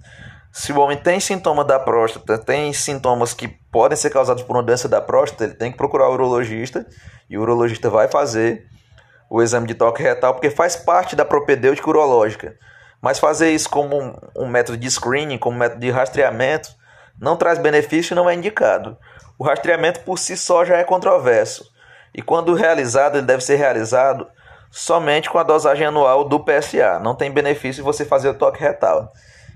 Se 0.52 0.71
o 0.71 0.78
homem 0.78 0.99
tem 0.99 1.18
sintoma 1.18 1.64
da 1.64 1.78
próstata, 1.78 2.37
tem 2.37 2.75
sintomas 2.75 3.32
que 3.32 3.49
podem 3.49 3.97
ser 3.97 4.11
causados 4.11 4.42
por 4.42 4.54
uma 4.54 4.62
doença 4.62 4.87
da 4.87 5.00
próstata, 5.00 5.44
ele 5.44 5.54
tem 5.54 5.73
que 5.73 5.78
procurar 5.78 6.11
o 6.11 6.12
urologista 6.12 6.87
e 7.28 7.38
o 7.38 7.40
urologista 7.40 7.88
vai 7.88 8.06
fazer 8.06 8.66
o 9.30 9.40
exame 9.40 9.66
de 9.66 9.75
toque 9.75 10.02
retal, 10.02 10.35
porque 10.35 10.50
faz 10.50 10.76
parte 10.76 11.16
da 11.16 11.25
propedêutica 11.25 11.88
urológica. 11.88 12.54
Mas 13.00 13.18
fazer 13.18 13.50
isso 13.50 13.71
como 13.71 13.99
um, 13.99 14.14
um 14.37 14.47
método 14.47 14.76
de 14.76 14.90
screening, 14.90 15.38
como 15.38 15.56
método 15.56 15.80
de 15.80 15.90
rastreamento, 15.90 16.68
não 17.18 17.35
traz 17.35 17.59
benefício 17.59 18.12
e 18.12 18.14
não 18.14 18.28
é 18.28 18.35
indicado. 18.35 18.99
O 19.38 19.44
rastreamento 19.44 20.00
por 20.00 20.18
si 20.18 20.37
só 20.37 20.66
já 20.66 20.76
é 20.76 20.85
controverso. 20.85 21.64
E 22.14 22.21
quando 22.21 22.52
realizado, 22.52 23.16
ele 23.16 23.26
deve 23.26 23.42
ser 23.42 23.56
realizado 23.56 24.28
somente 24.71 25.30
com 25.30 25.38
a 25.38 25.42
dosagem 25.42 25.87
anual 25.87 26.28
do 26.28 26.38
PSA. 26.38 27.00
Não 27.02 27.14
tem 27.14 27.30
benefício 27.30 27.82
você 27.82 28.04
fazer 28.04 28.28
o 28.28 28.35
toque 28.35 28.61
retal. 28.61 29.11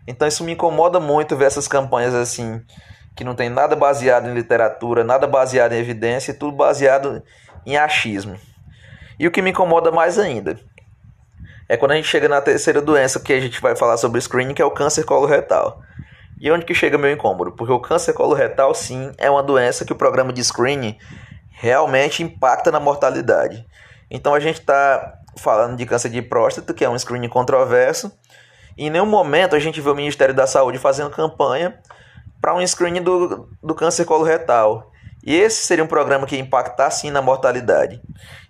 Então 0.06 0.26
isso 0.26 0.44
me 0.44 0.52
incomoda 0.52 1.00
muito 1.00 1.36
ver 1.36 1.46
essas 1.46 1.66
campanhas 1.66 2.14
assim, 2.14 2.62
que 3.14 3.24
não 3.24 3.34
tem 3.34 3.48
nada 3.48 3.74
baseado 3.74 4.28
em 4.28 4.34
literatura, 4.34 5.02
nada 5.02 5.26
baseado 5.26 5.72
em 5.72 5.78
evidência, 5.78 6.34
tudo 6.34 6.56
baseado 6.56 7.22
em 7.64 7.76
achismo. 7.76 8.38
E 9.18 9.26
o 9.26 9.30
que 9.30 9.42
me 9.42 9.50
incomoda 9.50 9.90
mais 9.90 10.18
ainda 10.18 10.58
é 11.68 11.76
quando 11.76 11.92
a 11.92 11.96
gente 11.96 12.06
chega 12.06 12.28
na 12.28 12.40
terceira 12.40 12.80
doença 12.80 13.18
que 13.18 13.32
a 13.32 13.40
gente 13.40 13.60
vai 13.60 13.74
falar 13.74 13.96
sobre 13.96 14.20
screening, 14.20 14.54
que 14.54 14.62
é 14.62 14.64
o 14.64 14.70
câncer 14.70 15.04
coloretal. 15.04 15.80
E 16.38 16.50
onde 16.50 16.64
que 16.64 16.74
chega 16.74 16.98
meu 16.98 17.10
incômodo? 17.10 17.52
Porque 17.52 17.72
o 17.72 17.80
câncer 17.80 18.12
coloretal, 18.12 18.74
sim, 18.74 19.10
é 19.18 19.30
uma 19.30 19.42
doença 19.42 19.84
que 19.84 19.92
o 19.92 19.96
programa 19.96 20.32
de 20.32 20.44
screening 20.44 20.96
realmente 21.50 22.22
impacta 22.22 22.70
na 22.70 22.78
mortalidade. 22.78 23.66
Então 24.10 24.34
a 24.34 24.40
gente 24.40 24.60
está 24.60 25.14
falando 25.36 25.76
de 25.76 25.86
câncer 25.86 26.10
de 26.10 26.22
próstata, 26.22 26.72
que 26.72 26.84
é 26.84 26.88
um 26.88 26.98
screening 26.98 27.28
controverso, 27.28 28.12
em 28.76 28.90
nenhum 28.90 29.06
momento 29.06 29.56
a 29.56 29.58
gente 29.58 29.80
vê 29.80 29.88
o 29.88 29.94
Ministério 29.94 30.34
da 30.34 30.46
Saúde 30.46 30.78
fazendo 30.78 31.10
campanha 31.10 31.78
para 32.40 32.54
um 32.54 32.66
screening 32.66 33.02
do, 33.02 33.48
do 33.62 33.74
câncer 33.74 34.04
coloretal. 34.04 34.92
E 35.24 35.34
esse 35.34 35.66
seria 35.66 35.82
um 35.82 35.88
programa 35.88 36.26
que 36.26 36.36
ia 36.36 36.40
impactar 36.40 36.90
sim 36.90 37.10
na 37.10 37.20
mortalidade. 37.20 38.00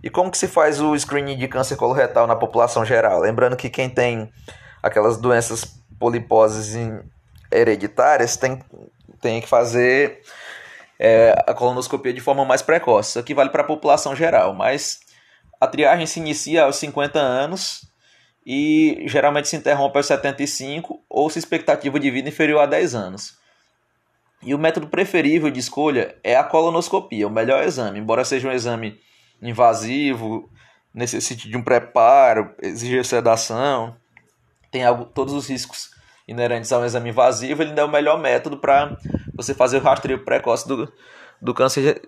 E 0.03 0.11
como 0.11 0.31
que 0.31 0.37
se 0.37 0.47
faz 0.47 0.81
o 0.81 0.95
screening 0.99 1.39
de 1.39 1.49
câncer 1.49 1.77
coloretal 1.77 2.27
na 2.27 2.37
população 2.37 2.85
geral? 2.85 3.21
Lembrando 3.21 3.57
que 3.57 3.71
quem 3.71 3.89
tem 3.89 4.31
aquelas 4.83 5.17
doenças 5.17 5.65
poliposes 5.99 6.75
hereditárias 7.51 8.37
tem, 8.37 8.63
tem 9.23 9.41
que 9.41 9.49
fazer 9.49 10.21
é, 10.99 11.35
a 11.47 11.55
colonoscopia 11.55 12.13
de 12.13 12.21
forma 12.21 12.45
mais 12.45 12.61
precoce. 12.61 13.11
Isso 13.11 13.19
aqui 13.19 13.33
vale 13.33 13.51
para 13.51 13.63
a 13.63 13.67
população 13.67 14.15
geral, 14.15 14.53
mas 14.53 15.01
a 15.61 15.67
triagem 15.67 16.07
se 16.07 16.21
inicia 16.21 16.65
aos 16.65 16.77
50 16.77 17.19
anos 17.19 17.86
e 18.47 19.03
geralmente 19.07 19.49
se 19.49 19.57
interrompe 19.57 19.99
aos 19.99 20.07
75 20.07 21.03
ou 21.11 21.29
se 21.29 21.37
expectativa 21.37 21.99
de 21.99 22.09
vida 22.13 22.29
inferior 22.29 22.61
a 22.61 22.67
10 22.67 22.95
anos. 22.95 23.37
E 24.41 24.55
o 24.55 24.59
método 24.59 24.87
preferível 24.87 25.51
de 25.51 25.59
escolha 25.59 26.17
é 26.23 26.37
a 26.37 26.45
colonoscopia, 26.45 27.27
o 27.27 27.31
melhor 27.31 27.65
exame, 27.65 27.99
embora 27.99 28.25
seja 28.25 28.47
um 28.49 28.53
exame 28.53 29.01
invasivo, 29.43 30.49
necessite 30.95 31.49
de 31.49 31.57
um 31.57 31.63
preparo, 31.63 32.55
exija 32.63 33.03
sedação, 33.03 33.97
tem 34.71 34.85
algo, 34.85 35.07
todos 35.07 35.35
os 35.35 35.49
riscos 35.49 35.91
inerentes 36.29 36.71
a 36.71 36.79
um 36.79 36.85
exame 36.85 37.11
invasivo, 37.11 37.63
ele 37.63 37.79
é 37.79 37.85
o 37.85 37.91
melhor 37.91 38.21
método 38.21 38.59
para 38.59 38.97
você 39.35 39.55
fazer 39.55 39.79
o 39.79 39.83
rastreio 39.83 40.25
precoce 40.25 40.69
do, 40.69 40.93
do 41.43 41.53
câncer 41.53 42.01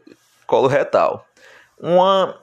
coloretal. 0.47 1.26
Uma 1.80 2.38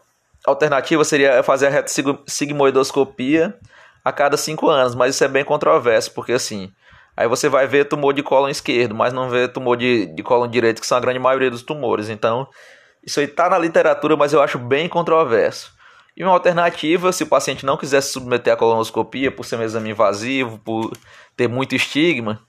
alternativa 0.46 1.04
seria 1.06 1.42
fazer 1.44 1.68
a 1.68 1.70
reto-sigmoidoscopia 1.70 3.58
a 4.06 4.14
cada 4.14 4.38
5 4.38 4.70
anos, 4.70 4.96
mas 4.96 5.16
isso 5.16 5.24
é 5.26 5.28
bem 5.28 5.44
controverso, 5.44 6.14
porque 6.14 6.32
assim, 6.32 6.72
Aí 7.18 7.28
você 7.28 7.48
vai 7.48 7.66
ver 7.66 7.86
tumor 7.86 8.14
de 8.14 8.22
cólon 8.22 8.50
esquerdo, 8.50 8.94
mas 8.94 9.14
não 9.14 9.30
vê 9.30 9.48
tumor 9.48 9.78
de, 9.78 10.06
de 10.08 10.22
cólon 10.22 10.50
direito, 10.50 10.82
que 10.82 10.88
são 10.88 10.98
a 10.98 11.02
grande 11.02 11.20
maioria 11.20 11.50
dos 11.50 11.64
tumores. 11.64 12.10
Então, 12.10 12.48
isso 13.06 13.20
aí 13.20 13.26
está 13.26 13.50
na 13.50 13.58
literatura, 13.58 14.18
mas 14.18 14.34
eu 14.34 14.42
acho 14.42 14.60
bem 14.60 14.90
controverso. 14.90 15.74
E 16.18 16.24
uma 16.24 16.34
alternativa, 16.34 17.12
se 17.12 17.24
o 17.24 17.28
paciente 17.28 17.66
não 17.66 17.78
quiser 17.78 18.02
se 18.02 18.12
submeter 18.12 18.54
à 18.54 18.58
colonoscopia 18.58 19.32
por 19.32 19.46
ser 19.46 19.58
um 19.58 19.64
exame 19.64 19.92
invasivo, 19.92 20.60
por 20.60 20.92
ter 21.38 21.48
muito 21.48 21.76
estigma, 21.76 22.40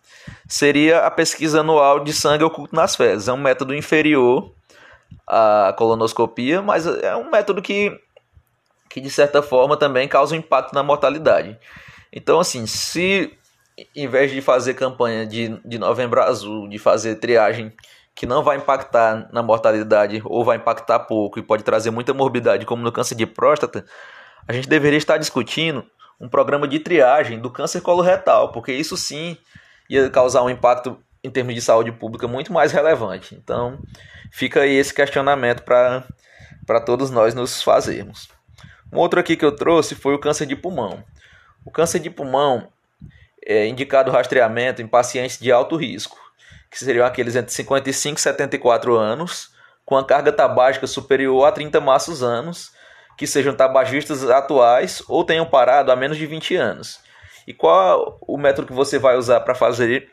seria 0.48 1.00
a 1.00 1.10
pesquisa 1.10 1.60
anual 1.60 2.00
de 2.00 2.12
sangue 2.12 2.44
oculto 2.44 2.74
nas 2.74 2.96
fezes. 2.96 3.28
É 3.28 3.32
um 3.32 3.36
método 3.36 3.74
inferior 3.74 4.52
à 5.26 5.74
colonoscopia, 5.76 6.60
mas 6.60 6.86
é 6.86 7.14
um 7.14 7.30
método 7.30 7.62
que, 7.62 7.96
que 8.88 9.00
de 9.00 9.10
certa 9.10 9.42
forma 9.42 9.76
também 9.76 10.08
causa 10.08 10.34
um 10.34 10.38
impacto 10.38 10.74
na 10.74 10.82
mortalidade. 10.82 11.58
Então, 12.12 12.40
assim, 12.40 12.66
se 12.66 13.36
em 13.94 14.08
vez 14.08 14.30
de 14.30 14.40
fazer 14.40 14.74
campanha 14.74 15.26
de, 15.26 15.60
de 15.64 15.78
novembro 15.78 16.22
azul, 16.22 16.68
de 16.68 16.78
fazer 16.78 17.16
triagem 17.16 17.72
que 18.14 18.24
não 18.24 18.42
vai 18.42 18.56
impactar 18.56 19.28
na 19.30 19.42
mortalidade 19.42 20.22
ou 20.24 20.42
vai 20.42 20.56
impactar 20.56 21.00
pouco 21.00 21.38
e 21.38 21.42
pode 21.42 21.62
trazer 21.62 21.90
muita 21.90 22.14
morbidade, 22.14 22.64
como 22.64 22.82
no 22.82 22.90
câncer 22.90 23.14
de 23.14 23.26
próstata, 23.26 23.84
a 24.48 24.52
gente 24.52 24.68
deveria 24.68 24.96
estar 24.96 25.18
discutindo 25.18 25.84
um 26.18 26.28
programa 26.28 26.66
de 26.66 26.78
triagem 26.78 27.38
do 27.38 27.50
câncer 27.50 27.82
coloretal, 27.82 28.50
porque 28.52 28.72
isso 28.72 28.96
sim 28.96 29.36
ia 29.90 30.08
causar 30.08 30.42
um 30.42 30.48
impacto 30.48 30.98
em 31.22 31.30
termos 31.30 31.54
de 31.54 31.60
saúde 31.60 31.92
pública 31.92 32.26
muito 32.26 32.52
mais 32.52 32.72
relevante. 32.72 33.34
Então, 33.34 33.78
fica 34.32 34.62
aí 34.62 34.76
esse 34.76 34.94
questionamento 34.94 35.62
para 35.62 36.80
todos 36.86 37.10
nós 37.10 37.34
nos 37.34 37.62
fazermos. 37.62 38.28
Um 38.92 38.98
outro 38.98 39.18
aqui 39.18 39.36
que 39.36 39.44
eu 39.44 39.52
trouxe 39.52 39.94
foi 39.94 40.14
o 40.14 40.18
câncer 40.18 40.46
de 40.46 40.56
pulmão. 40.56 41.02
O 41.64 41.70
câncer 41.70 41.98
de 41.98 42.10
pulmão 42.10 42.68
é 43.44 43.66
indicado 43.66 44.10
rastreamento 44.10 44.82
em 44.82 44.86
pacientes 44.86 45.38
de 45.38 45.50
alto 45.52 45.76
risco, 45.76 46.18
que 46.70 46.78
seriam 46.78 47.06
aqueles 47.06 47.36
entre 47.36 47.52
55 47.52 48.18
e 48.18 48.22
74 48.22 48.96
anos, 48.96 49.50
com 49.84 49.96
a 49.96 50.04
carga 50.04 50.32
tabágica 50.32 50.86
superior 50.86 51.44
a 51.44 51.52
30 51.52 51.80
maços 51.80 52.22
anos, 52.22 52.72
que 53.16 53.26
sejam 53.26 53.54
tabagistas 53.54 54.28
atuais 54.28 55.02
ou 55.08 55.24
tenham 55.24 55.46
parado 55.46 55.90
há 55.90 55.96
menos 55.96 56.18
de 56.18 56.26
20 56.26 56.56
anos. 56.56 57.00
E 57.46 57.54
qual 57.54 58.18
o 58.20 58.36
método 58.36 58.66
que 58.66 58.72
você 58.72 58.98
vai 58.98 59.16
usar 59.16 59.40
para 59.40 59.54
fazer 59.54 60.10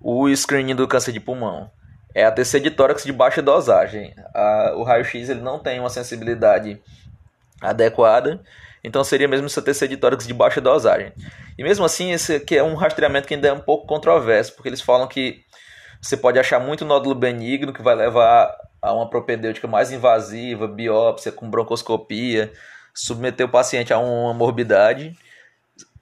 o 0.00 0.28
screening 0.28 0.74
do 0.74 0.86
câncer 0.86 1.12
de 1.12 1.20
pulmão? 1.20 1.70
É 2.14 2.24
a 2.24 2.30
TC 2.30 2.60
de 2.60 2.70
tórax 2.70 3.04
de 3.04 3.12
baixa 3.12 3.42
dosagem. 3.42 4.14
A, 4.34 4.74
o 4.76 4.82
raio-x 4.82 5.28
ele 5.28 5.40
não 5.40 5.58
tem 5.58 5.80
uma 5.80 5.90
sensibilidade 5.90 6.80
adequada 7.60 8.40
então 8.86 9.02
seria 9.02 9.26
mesmo 9.26 9.46
essa 9.46 9.60
TC 9.60 9.88
de 9.88 9.96
tórax 9.96 10.24
de 10.24 10.32
baixa 10.32 10.60
dosagem. 10.60 11.12
E 11.58 11.62
mesmo 11.64 11.84
assim, 11.84 12.12
esse 12.12 12.36
aqui 12.36 12.56
é 12.56 12.62
um 12.62 12.76
rastreamento 12.76 13.26
que 13.26 13.34
ainda 13.34 13.48
é 13.48 13.52
um 13.52 13.58
pouco 13.58 13.84
controverso, 13.84 14.54
porque 14.54 14.68
eles 14.68 14.80
falam 14.80 15.08
que 15.08 15.42
você 16.00 16.16
pode 16.16 16.38
achar 16.38 16.60
muito 16.60 16.84
nódulo 16.84 17.12
benigno 17.12 17.72
que 17.72 17.82
vai 17.82 17.96
levar 17.96 18.56
a 18.80 18.92
uma 18.92 19.10
propedêutica 19.10 19.66
mais 19.66 19.90
invasiva, 19.90 20.68
biópsia 20.68 21.32
com 21.32 21.50
broncoscopia, 21.50 22.52
submeter 22.94 23.46
o 23.46 23.48
paciente 23.48 23.92
a 23.92 23.98
uma 23.98 24.32
morbidade 24.32 25.18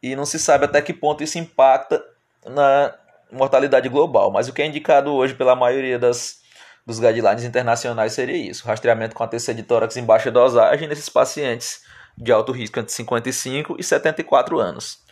e 0.02 0.14
não 0.14 0.26
se 0.26 0.38
sabe 0.38 0.66
até 0.66 0.82
que 0.82 0.92
ponto 0.92 1.24
isso 1.24 1.38
impacta 1.38 2.04
na 2.44 2.94
mortalidade 3.32 3.88
global. 3.88 4.30
Mas 4.30 4.46
o 4.46 4.52
que 4.52 4.60
é 4.60 4.66
indicado 4.66 5.10
hoje 5.10 5.32
pela 5.32 5.56
maioria 5.56 5.98
das, 5.98 6.42
dos 6.86 6.98
guidelines 6.98 7.44
internacionais 7.44 8.12
seria 8.12 8.36
isso: 8.36 8.66
rastreamento 8.66 9.14
com 9.14 9.22
a 9.22 9.28
TC 9.28 9.54
de 9.54 9.62
tórax 9.62 9.96
em 9.96 10.04
baixa 10.04 10.30
dosagem 10.30 10.88
nesses 10.88 11.08
pacientes 11.08 11.82
de 12.16 12.30
alto 12.30 12.52
risco 12.52 12.78
entre 12.78 12.92
55 12.92 13.76
e 13.78 13.82
74 13.82 14.58
anos. 14.58 15.02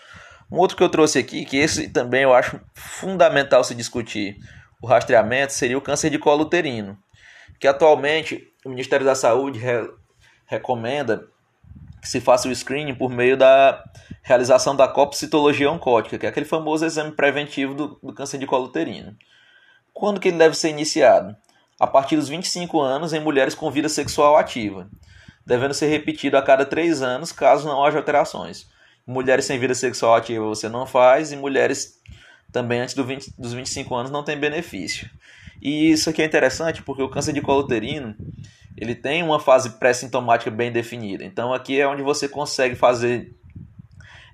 Um 0.50 0.58
outro 0.58 0.76
que 0.76 0.82
eu 0.82 0.88
trouxe 0.88 1.18
aqui, 1.18 1.44
que 1.44 1.56
esse 1.56 1.88
também 1.88 2.22
eu 2.22 2.34
acho 2.34 2.60
fundamental 2.74 3.64
se 3.64 3.74
discutir 3.74 4.36
o 4.82 4.86
rastreamento, 4.86 5.52
seria 5.52 5.78
o 5.78 5.80
câncer 5.80 6.10
de 6.10 6.18
colo 6.18 6.42
uterino, 6.42 6.98
que 7.58 7.66
atualmente 7.66 8.52
o 8.64 8.68
Ministério 8.68 9.06
da 9.06 9.14
Saúde 9.14 9.58
re 9.58 9.88
recomenda 10.46 11.26
que 12.02 12.08
se 12.08 12.20
faça 12.20 12.48
o 12.48 12.54
screening 12.54 12.94
por 12.94 13.08
meio 13.08 13.36
da 13.36 13.82
realização 14.22 14.76
da 14.76 14.86
copcitologia 14.86 15.70
oncótica, 15.70 16.18
que 16.18 16.26
é 16.26 16.28
aquele 16.28 16.44
famoso 16.44 16.84
exame 16.84 17.12
preventivo 17.12 17.74
do, 17.74 17.98
do 18.02 18.12
câncer 18.12 18.38
de 18.38 18.46
colo 18.46 18.64
uterino. 18.64 19.16
Quando 19.94 20.20
que 20.20 20.28
ele 20.28 20.36
deve 20.36 20.56
ser 20.56 20.70
iniciado? 20.70 21.36
A 21.82 21.86
partir 21.88 22.14
dos 22.14 22.28
25 22.28 22.80
anos 22.80 23.12
em 23.12 23.18
mulheres 23.18 23.56
com 23.56 23.68
vida 23.70 23.88
sexual 23.88 24.36
ativa 24.36 24.88
devendo 25.44 25.74
ser 25.74 25.88
repetido 25.88 26.36
a 26.36 26.42
cada 26.42 26.64
três 26.64 27.02
anos, 27.02 27.32
caso 27.32 27.66
não 27.66 27.84
haja 27.84 27.98
alterações. 27.98 28.68
Mulheres 29.06 29.44
sem 29.44 29.58
vida 29.58 29.74
sexual 29.74 30.14
ativa 30.14 30.44
você 30.44 30.68
não 30.68 30.86
faz, 30.86 31.32
e 31.32 31.36
mulheres 31.36 32.00
também 32.52 32.80
antes 32.80 32.94
do 32.94 33.04
20, 33.04 33.34
dos 33.36 33.52
25 33.52 33.94
anos 33.94 34.10
não 34.10 34.22
tem 34.22 34.38
benefício. 34.38 35.10
E 35.60 35.90
isso 35.90 36.08
aqui 36.08 36.22
é 36.22 36.24
interessante 36.24 36.82
porque 36.82 37.02
o 37.02 37.08
câncer 37.08 37.32
de 37.32 37.40
colo 37.40 37.64
uterino 37.64 38.14
ele 38.76 38.94
tem 38.94 39.22
uma 39.22 39.38
fase 39.38 39.70
pré-sintomática 39.70 40.50
bem 40.50 40.70
definida. 40.70 41.24
Então 41.24 41.52
aqui 41.52 41.80
é 41.80 41.86
onde 41.86 42.02
você 42.02 42.28
consegue 42.28 42.74
fazer 42.74 43.34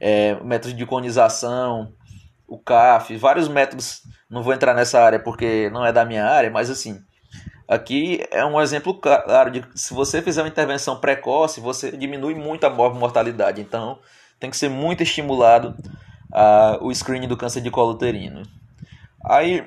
é, 0.00 0.34
métodos 0.42 0.76
de 0.76 0.86
conização, 0.86 1.92
o 2.46 2.58
CAF, 2.58 3.16
vários 3.16 3.48
métodos. 3.48 4.02
Não 4.28 4.42
vou 4.42 4.52
entrar 4.52 4.74
nessa 4.74 5.00
área 5.00 5.18
porque 5.18 5.70
não 5.70 5.84
é 5.84 5.92
da 5.92 6.04
minha 6.04 6.26
área, 6.26 6.50
mas 6.50 6.68
assim, 6.68 7.02
Aqui 7.68 8.24
é 8.30 8.42
um 8.46 8.58
exemplo 8.58 8.94
claro 8.94 9.50
de 9.50 9.62
se 9.74 9.92
você 9.92 10.22
fizer 10.22 10.40
uma 10.40 10.48
intervenção 10.48 10.98
precoce, 10.98 11.60
você 11.60 11.94
diminui 11.94 12.34
muito 12.34 12.64
a 12.64 12.70
mortalidade. 12.70 13.60
Então, 13.60 13.98
tem 14.40 14.48
que 14.48 14.56
ser 14.56 14.70
muito 14.70 15.02
estimulado 15.02 15.76
uh, 16.32 16.82
o 16.82 16.90
screening 16.94 17.28
do 17.28 17.36
câncer 17.36 17.60
de 17.60 17.70
colo 17.70 17.92
uterino. 17.92 18.42
Aí, 19.22 19.66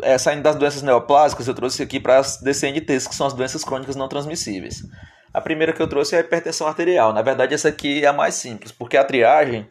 é, 0.00 0.16
saindo 0.16 0.42
das 0.42 0.56
doenças 0.56 0.80
neoplásicas, 0.80 1.46
eu 1.46 1.54
trouxe 1.54 1.82
aqui 1.82 2.00
para 2.00 2.16
as 2.16 2.38
DCNTs, 2.38 3.06
que 3.06 3.14
são 3.14 3.26
as 3.26 3.34
doenças 3.34 3.62
crônicas 3.62 3.94
não 3.94 4.08
transmissíveis. 4.08 4.82
A 5.34 5.40
primeira 5.40 5.74
que 5.74 5.82
eu 5.82 5.86
trouxe 5.86 6.14
é 6.14 6.18
a 6.18 6.20
hipertensão 6.22 6.66
arterial. 6.66 7.12
Na 7.12 7.20
verdade, 7.20 7.52
essa 7.52 7.68
aqui 7.68 8.02
é 8.02 8.06
a 8.06 8.12
mais 8.12 8.36
simples, 8.36 8.72
porque 8.72 8.96
a 8.96 9.04
triagem 9.04 9.68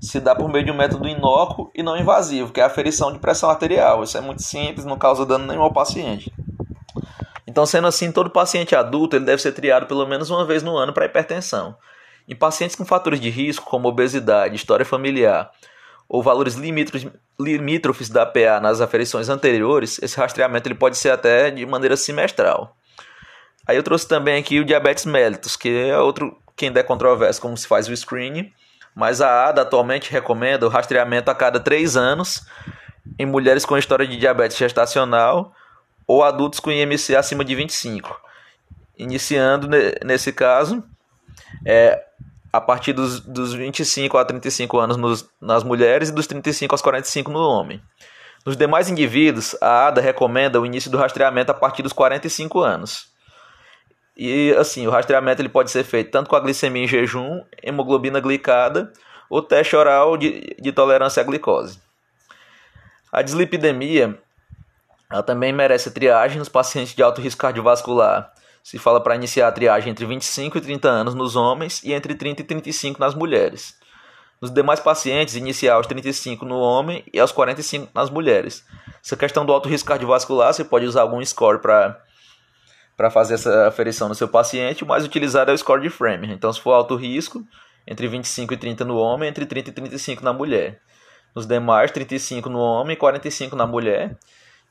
se 0.00 0.20
dá 0.20 0.34
por 0.34 0.48
meio 0.48 0.64
de 0.64 0.70
um 0.70 0.76
método 0.76 1.08
inócuo 1.08 1.70
e 1.74 1.82
não 1.82 1.96
invasivo, 1.96 2.52
que 2.52 2.60
é 2.60 2.62
a 2.62 2.68
aferição 2.68 3.12
de 3.12 3.18
pressão 3.18 3.50
arterial. 3.50 4.04
Isso 4.04 4.16
é 4.16 4.20
muito 4.20 4.42
simples, 4.42 4.84
não 4.84 4.96
causa 4.96 5.26
dano 5.26 5.46
nenhum 5.46 5.62
ao 5.62 5.72
paciente. 5.72 6.32
Então, 7.52 7.66
sendo 7.66 7.86
assim, 7.86 8.10
todo 8.10 8.30
paciente 8.30 8.74
adulto 8.74 9.14
ele 9.14 9.26
deve 9.26 9.42
ser 9.42 9.52
triado 9.52 9.84
pelo 9.84 10.06
menos 10.06 10.30
uma 10.30 10.42
vez 10.42 10.62
no 10.62 10.74
ano 10.74 10.90
para 10.90 11.04
hipertensão. 11.04 11.76
Em 12.26 12.34
pacientes 12.34 12.74
com 12.74 12.82
fatores 12.82 13.20
de 13.20 13.28
risco, 13.28 13.66
como 13.66 13.88
obesidade, 13.88 14.56
história 14.56 14.86
familiar 14.86 15.50
ou 16.08 16.22
valores 16.22 16.54
limítrofes 16.54 18.08
da 18.08 18.24
PA 18.24 18.58
nas 18.58 18.80
aferições 18.80 19.28
anteriores, 19.28 20.00
esse 20.02 20.16
rastreamento 20.16 20.66
ele 20.66 20.74
pode 20.74 20.96
ser 20.96 21.10
até 21.10 21.50
de 21.50 21.66
maneira 21.66 21.94
semestral. 21.94 22.74
Aí 23.66 23.76
eu 23.76 23.82
trouxe 23.82 24.08
também 24.08 24.40
aqui 24.40 24.58
o 24.58 24.64
diabetes 24.64 25.04
mellitus, 25.04 25.54
que 25.54 25.68
é 25.68 25.98
outro 25.98 26.34
que 26.56 26.64
ainda 26.64 26.80
é 26.80 26.82
controverso 26.82 27.38
como 27.38 27.54
se 27.54 27.66
faz 27.66 27.86
o 27.86 27.94
screening, 27.94 28.50
mas 28.94 29.20
a 29.20 29.48
ADA 29.48 29.60
atualmente 29.60 30.10
recomenda 30.10 30.64
o 30.64 30.70
rastreamento 30.70 31.30
a 31.30 31.34
cada 31.34 31.60
3 31.60 31.98
anos 31.98 32.46
em 33.18 33.26
mulheres 33.26 33.66
com 33.66 33.76
história 33.76 34.06
de 34.06 34.16
diabetes 34.16 34.56
gestacional 34.56 35.54
ou 36.06 36.22
adultos 36.22 36.60
com 36.60 36.70
IMC 36.70 37.16
acima 37.16 37.44
de 37.44 37.54
25. 37.54 38.20
Iniciando 38.98 39.68
nesse 40.04 40.32
caso, 40.32 40.84
é, 41.64 42.04
a 42.52 42.60
partir 42.60 42.92
dos, 42.92 43.20
dos 43.20 43.54
25 43.54 44.18
a 44.18 44.24
35 44.24 44.78
anos 44.78 44.96
nos, 44.96 45.28
nas 45.40 45.64
mulheres 45.64 46.10
e 46.10 46.12
dos 46.12 46.26
35 46.26 46.74
aos 46.74 46.82
45 46.82 47.30
no 47.30 47.40
homem. 47.40 47.80
Nos 48.44 48.56
demais 48.56 48.88
indivíduos, 48.88 49.56
a 49.60 49.86
ADA 49.86 50.00
recomenda 50.00 50.60
o 50.60 50.66
início 50.66 50.90
do 50.90 50.98
rastreamento 50.98 51.50
a 51.52 51.54
partir 51.54 51.82
dos 51.82 51.92
45 51.92 52.60
anos. 52.60 53.06
E 54.16 54.54
assim, 54.58 54.86
o 54.86 54.90
rastreamento 54.90 55.40
ele 55.40 55.48
pode 55.48 55.70
ser 55.70 55.84
feito 55.84 56.10
tanto 56.10 56.28
com 56.28 56.36
a 56.36 56.40
glicemia 56.40 56.84
em 56.84 56.88
jejum, 56.88 57.42
hemoglobina 57.62 58.20
glicada 58.20 58.92
ou 59.30 59.40
teste 59.40 59.74
oral 59.74 60.16
de, 60.18 60.54
de 60.60 60.72
tolerância 60.72 61.22
à 61.22 61.24
glicose. 61.24 61.80
A 63.10 63.22
dislipidemia 63.22 64.18
ela 65.12 65.22
também 65.22 65.52
merece 65.52 65.90
triagem 65.90 66.38
nos 66.38 66.48
pacientes 66.48 66.94
de 66.94 67.02
alto 67.02 67.20
risco 67.20 67.42
cardiovascular. 67.42 68.32
Se 68.62 68.78
fala 68.78 68.98
para 68.98 69.14
iniciar 69.14 69.48
a 69.48 69.52
triagem 69.52 69.90
entre 69.90 70.06
25 70.06 70.56
e 70.56 70.60
30 70.62 70.88
anos 70.88 71.14
nos 71.14 71.36
homens 71.36 71.82
e 71.84 71.92
entre 71.92 72.14
30 72.14 72.40
e 72.40 72.44
35 72.44 72.98
nas 72.98 73.14
mulheres. 73.14 73.76
Nos 74.40 74.50
demais 74.50 74.80
pacientes, 74.80 75.36
iniciar 75.36 75.74
aos 75.74 75.86
35 75.86 76.46
no 76.46 76.58
homem 76.58 77.04
e 77.12 77.20
aos 77.20 77.30
45 77.30 77.90
nas 77.94 78.08
mulheres. 78.08 78.64
Essa 79.04 79.14
questão 79.14 79.44
do 79.44 79.52
alto 79.52 79.68
risco 79.68 79.88
cardiovascular, 79.88 80.54
você 80.54 80.64
pode 80.64 80.86
usar 80.86 81.02
algum 81.02 81.22
score 81.22 81.60
para 81.60 83.10
fazer 83.10 83.34
essa 83.34 83.68
aferição 83.68 84.08
no 84.08 84.14
seu 84.14 84.28
paciente, 84.28 84.82
o 84.82 84.86
mais 84.86 85.04
utilizado 85.04 85.50
é 85.50 85.54
o 85.54 85.58
score 85.58 85.82
de 85.82 85.90
Framingham. 85.90 86.34
Então, 86.34 86.50
se 86.50 86.60
for 86.60 86.72
alto 86.72 86.96
risco, 86.96 87.44
entre 87.86 88.08
25 88.08 88.54
e 88.54 88.56
30 88.56 88.84
no 88.84 88.96
homem, 88.96 89.28
entre 89.28 89.44
30 89.44 89.68
e 89.68 89.72
35 89.74 90.24
na 90.24 90.32
mulher. 90.32 90.80
Nos 91.34 91.46
demais, 91.46 91.90
35 91.90 92.48
no 92.48 92.58
homem 92.58 92.94
e 92.94 92.96
45 92.96 93.54
na 93.54 93.66
mulher. 93.66 94.16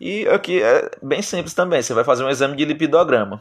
E 0.03 0.27
aqui 0.29 0.63
é 0.63 0.89
bem 1.00 1.22
simples 1.22 1.53
também, 1.53 1.79
você 1.79 1.93
vai 1.93 2.03
fazer 2.03 2.24
um 2.24 2.29
exame 2.29 2.58
de 2.58 2.65
lipidograma. 2.65 3.39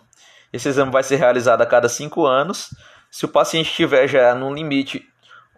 Esse 0.53 0.69
exame 0.69 0.93
vai 0.93 1.03
ser 1.03 1.17
realizado 1.17 1.63
a 1.63 1.67
cada 1.67 1.89
5 1.89 2.27
anos. 2.27 2.75
Se 3.11 3.25
o 3.25 3.29
paciente 3.29 3.71
estiver 3.71 4.07
já 4.07 4.35
no 4.35 4.53
limite 4.53 5.03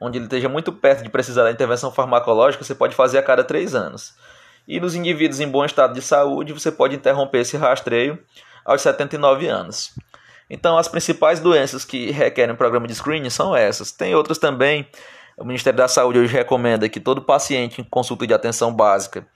onde 0.00 0.18
ele 0.18 0.26
esteja 0.26 0.48
muito 0.48 0.72
perto 0.72 1.02
de 1.02 1.08
precisar 1.08 1.42
da 1.42 1.50
intervenção 1.50 1.90
farmacológica, 1.90 2.62
você 2.62 2.72
pode 2.72 2.94
fazer 2.94 3.18
a 3.18 3.22
cada 3.22 3.42
3 3.42 3.74
anos. 3.74 4.14
E 4.68 4.78
nos 4.78 4.94
indivíduos 4.94 5.40
em 5.40 5.48
bom 5.48 5.64
estado 5.64 5.92
de 5.92 6.00
saúde, 6.00 6.52
você 6.52 6.70
pode 6.70 6.94
interromper 6.94 7.40
esse 7.40 7.56
rastreio 7.56 8.16
aos 8.64 8.80
79 8.80 9.48
anos. 9.48 9.92
Então, 10.48 10.78
as 10.78 10.86
principais 10.86 11.40
doenças 11.40 11.84
que 11.84 12.12
requerem 12.12 12.54
um 12.54 12.56
programa 12.56 12.86
de 12.86 12.94
screening 12.94 13.30
são 13.30 13.56
essas. 13.56 13.90
Tem 13.90 14.14
outras 14.14 14.38
também. 14.38 14.88
O 15.36 15.44
Ministério 15.44 15.76
da 15.76 15.88
Saúde 15.88 16.20
hoje 16.20 16.32
recomenda 16.32 16.88
que 16.88 17.00
todo 17.00 17.22
paciente 17.22 17.80
em 17.80 17.84
consulta 17.84 18.24
de 18.24 18.34
atenção 18.34 18.72
básica 18.72 19.26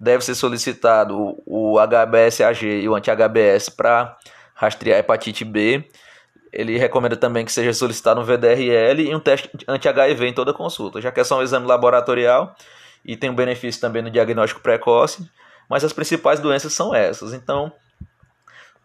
deve 0.00 0.24
ser 0.24 0.34
solicitado 0.34 1.36
o 1.44 1.76
HBsAg 1.78 2.64
e 2.64 2.88
o 2.88 2.94
anti-HBS 2.94 3.68
para 3.68 4.16
rastrear 4.54 4.98
hepatite 4.98 5.44
B. 5.44 5.86
Ele 6.50 6.78
recomenda 6.78 7.16
também 7.16 7.44
que 7.44 7.52
seja 7.52 7.72
solicitado 7.74 8.20
um 8.20 8.24
VDRL 8.24 9.02
e 9.02 9.14
um 9.14 9.20
teste 9.20 9.50
anti-HIV 9.68 10.26
em 10.26 10.32
toda 10.32 10.54
consulta, 10.54 11.00
já 11.00 11.12
que 11.12 11.20
é 11.20 11.24
só 11.24 11.38
um 11.38 11.42
exame 11.42 11.66
laboratorial 11.66 12.56
e 13.04 13.14
tem 13.16 13.28
um 13.28 13.34
benefício 13.34 13.80
também 13.80 14.02
no 14.02 14.10
diagnóstico 14.10 14.60
precoce, 14.60 15.30
mas 15.68 15.84
as 15.84 15.92
principais 15.92 16.40
doenças 16.40 16.72
são 16.72 16.94
essas. 16.94 17.32
Então, 17.34 17.70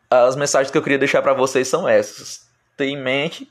as 0.10 0.36
mensagens 0.36 0.70
que 0.70 0.78
eu 0.78 0.82
queria 0.82 1.00
deixar 1.00 1.22
para 1.22 1.34
vocês 1.34 1.68
são 1.68 1.88
essas. 1.88 2.48
Tenha 2.78 2.92
em 2.92 3.02
mente 3.02 3.48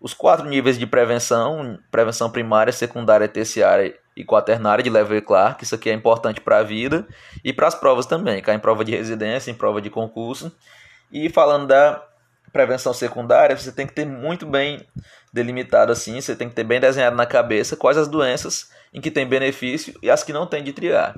os 0.00 0.14
quatro 0.14 0.46
níveis 0.46 0.78
de 0.78 0.86
prevenção: 0.86 1.78
prevenção 1.90 2.30
primária, 2.30 2.72
secundária, 2.72 3.28
terciária 3.28 3.94
e 4.18 4.24
quaternária 4.24 4.82
de 4.82 4.90
Level 4.90 5.22
Clark. 5.22 5.62
Isso 5.62 5.76
aqui 5.76 5.88
é 5.88 5.92
importante 5.92 6.40
para 6.40 6.58
a 6.58 6.62
vida 6.64 7.06
e 7.44 7.52
para 7.52 7.68
as 7.68 7.74
provas 7.76 8.04
também, 8.04 8.42
cai 8.42 8.56
em 8.56 8.58
prova 8.58 8.84
de 8.84 8.90
residência, 8.90 9.48
em 9.48 9.54
prova 9.54 9.80
de 9.80 9.88
concurso. 9.88 10.52
E 11.12 11.28
falando 11.28 11.68
da 11.68 12.04
prevenção 12.52 12.92
secundária, 12.92 13.56
você 13.56 13.70
tem 13.70 13.86
que 13.86 13.92
ter 13.92 14.04
muito 14.04 14.44
bem 14.44 14.84
delimitado 15.32 15.92
assim, 15.92 16.20
você 16.20 16.34
tem 16.34 16.48
que 16.48 16.54
ter 16.56 16.64
bem 16.64 16.80
desenhado 16.80 17.14
na 17.14 17.26
cabeça 17.26 17.76
quais 17.76 17.96
as 17.96 18.08
doenças 18.08 18.70
em 18.92 19.00
que 19.00 19.10
tem 19.10 19.24
benefício 19.24 19.94
e 20.02 20.10
as 20.10 20.24
que 20.24 20.32
não 20.32 20.46
tem 20.46 20.64
de 20.64 20.72
triar. 20.72 21.14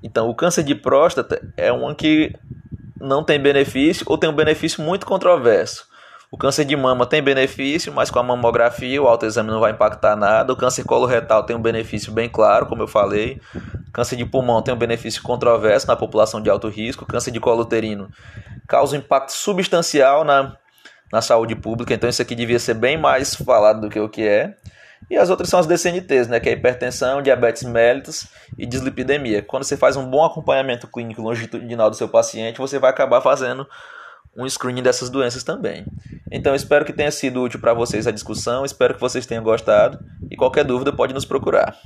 Então, 0.00 0.28
o 0.28 0.34
câncer 0.34 0.62
de 0.62 0.76
próstata 0.76 1.42
é 1.56 1.72
uma 1.72 1.92
que 1.92 2.32
não 3.00 3.24
tem 3.24 3.40
benefício 3.40 4.06
ou 4.08 4.16
tem 4.16 4.30
um 4.30 4.34
benefício 4.34 4.80
muito 4.80 5.06
controverso. 5.06 5.88
O 6.34 6.36
câncer 6.36 6.64
de 6.64 6.74
mama 6.74 7.06
tem 7.06 7.22
benefício, 7.22 7.92
mas 7.92 8.10
com 8.10 8.18
a 8.18 8.22
mamografia 8.24 9.00
o 9.00 9.06
autoexame 9.06 9.52
não 9.52 9.60
vai 9.60 9.70
impactar 9.70 10.16
nada. 10.16 10.52
O 10.52 10.56
câncer 10.56 10.82
coloretal 10.82 11.44
tem 11.44 11.54
um 11.54 11.62
benefício 11.62 12.10
bem 12.10 12.28
claro, 12.28 12.66
como 12.66 12.82
eu 12.82 12.88
falei. 12.88 13.40
O 13.88 13.92
câncer 13.92 14.16
de 14.16 14.24
pulmão 14.24 14.60
tem 14.60 14.74
um 14.74 14.76
benefício 14.76 15.22
controverso 15.22 15.86
na 15.86 15.94
população 15.94 16.42
de 16.42 16.50
alto 16.50 16.66
risco. 16.68 17.04
O 17.04 17.06
câncer 17.06 17.30
de 17.30 17.38
colo 17.38 17.62
uterino 17.62 18.10
causa 18.66 18.96
um 18.96 18.98
impacto 18.98 19.30
substancial 19.30 20.24
na, 20.24 20.56
na 21.12 21.22
saúde 21.22 21.54
pública, 21.54 21.94
então 21.94 22.10
isso 22.10 22.20
aqui 22.20 22.34
devia 22.34 22.58
ser 22.58 22.74
bem 22.74 22.98
mais 22.98 23.36
falado 23.36 23.82
do 23.82 23.88
que 23.88 24.00
o 24.00 24.08
que 24.08 24.26
é. 24.26 24.56
E 25.08 25.16
as 25.16 25.30
outras 25.30 25.48
são 25.48 25.60
as 25.60 25.68
DCNTs, 25.68 26.26
né, 26.26 26.40
que 26.40 26.48
é 26.48 26.52
hipertensão, 26.52 27.22
diabetes 27.22 27.62
mellitus 27.62 28.26
e 28.58 28.66
dislipidemia. 28.66 29.40
Quando 29.40 29.62
você 29.62 29.76
faz 29.76 29.96
um 29.96 30.04
bom 30.04 30.24
acompanhamento 30.24 30.88
clínico 30.88 31.22
longitudinal 31.22 31.90
do 31.90 31.94
seu 31.94 32.08
paciente, 32.08 32.58
você 32.58 32.80
vai 32.80 32.90
acabar 32.90 33.20
fazendo 33.20 33.64
um 34.36 34.48
screening 34.48 34.82
dessas 34.82 35.08
doenças 35.10 35.42
também. 35.42 35.84
Então 36.30 36.54
espero 36.54 36.84
que 36.84 36.92
tenha 36.92 37.10
sido 37.10 37.42
útil 37.42 37.60
para 37.60 37.74
vocês 37.74 38.06
a 38.06 38.10
discussão, 38.10 38.64
espero 38.64 38.94
que 38.94 39.00
vocês 39.00 39.26
tenham 39.26 39.44
gostado 39.44 39.98
e 40.30 40.36
qualquer 40.36 40.64
dúvida 40.64 40.92
pode 40.92 41.14
nos 41.14 41.24
procurar. 41.24 41.76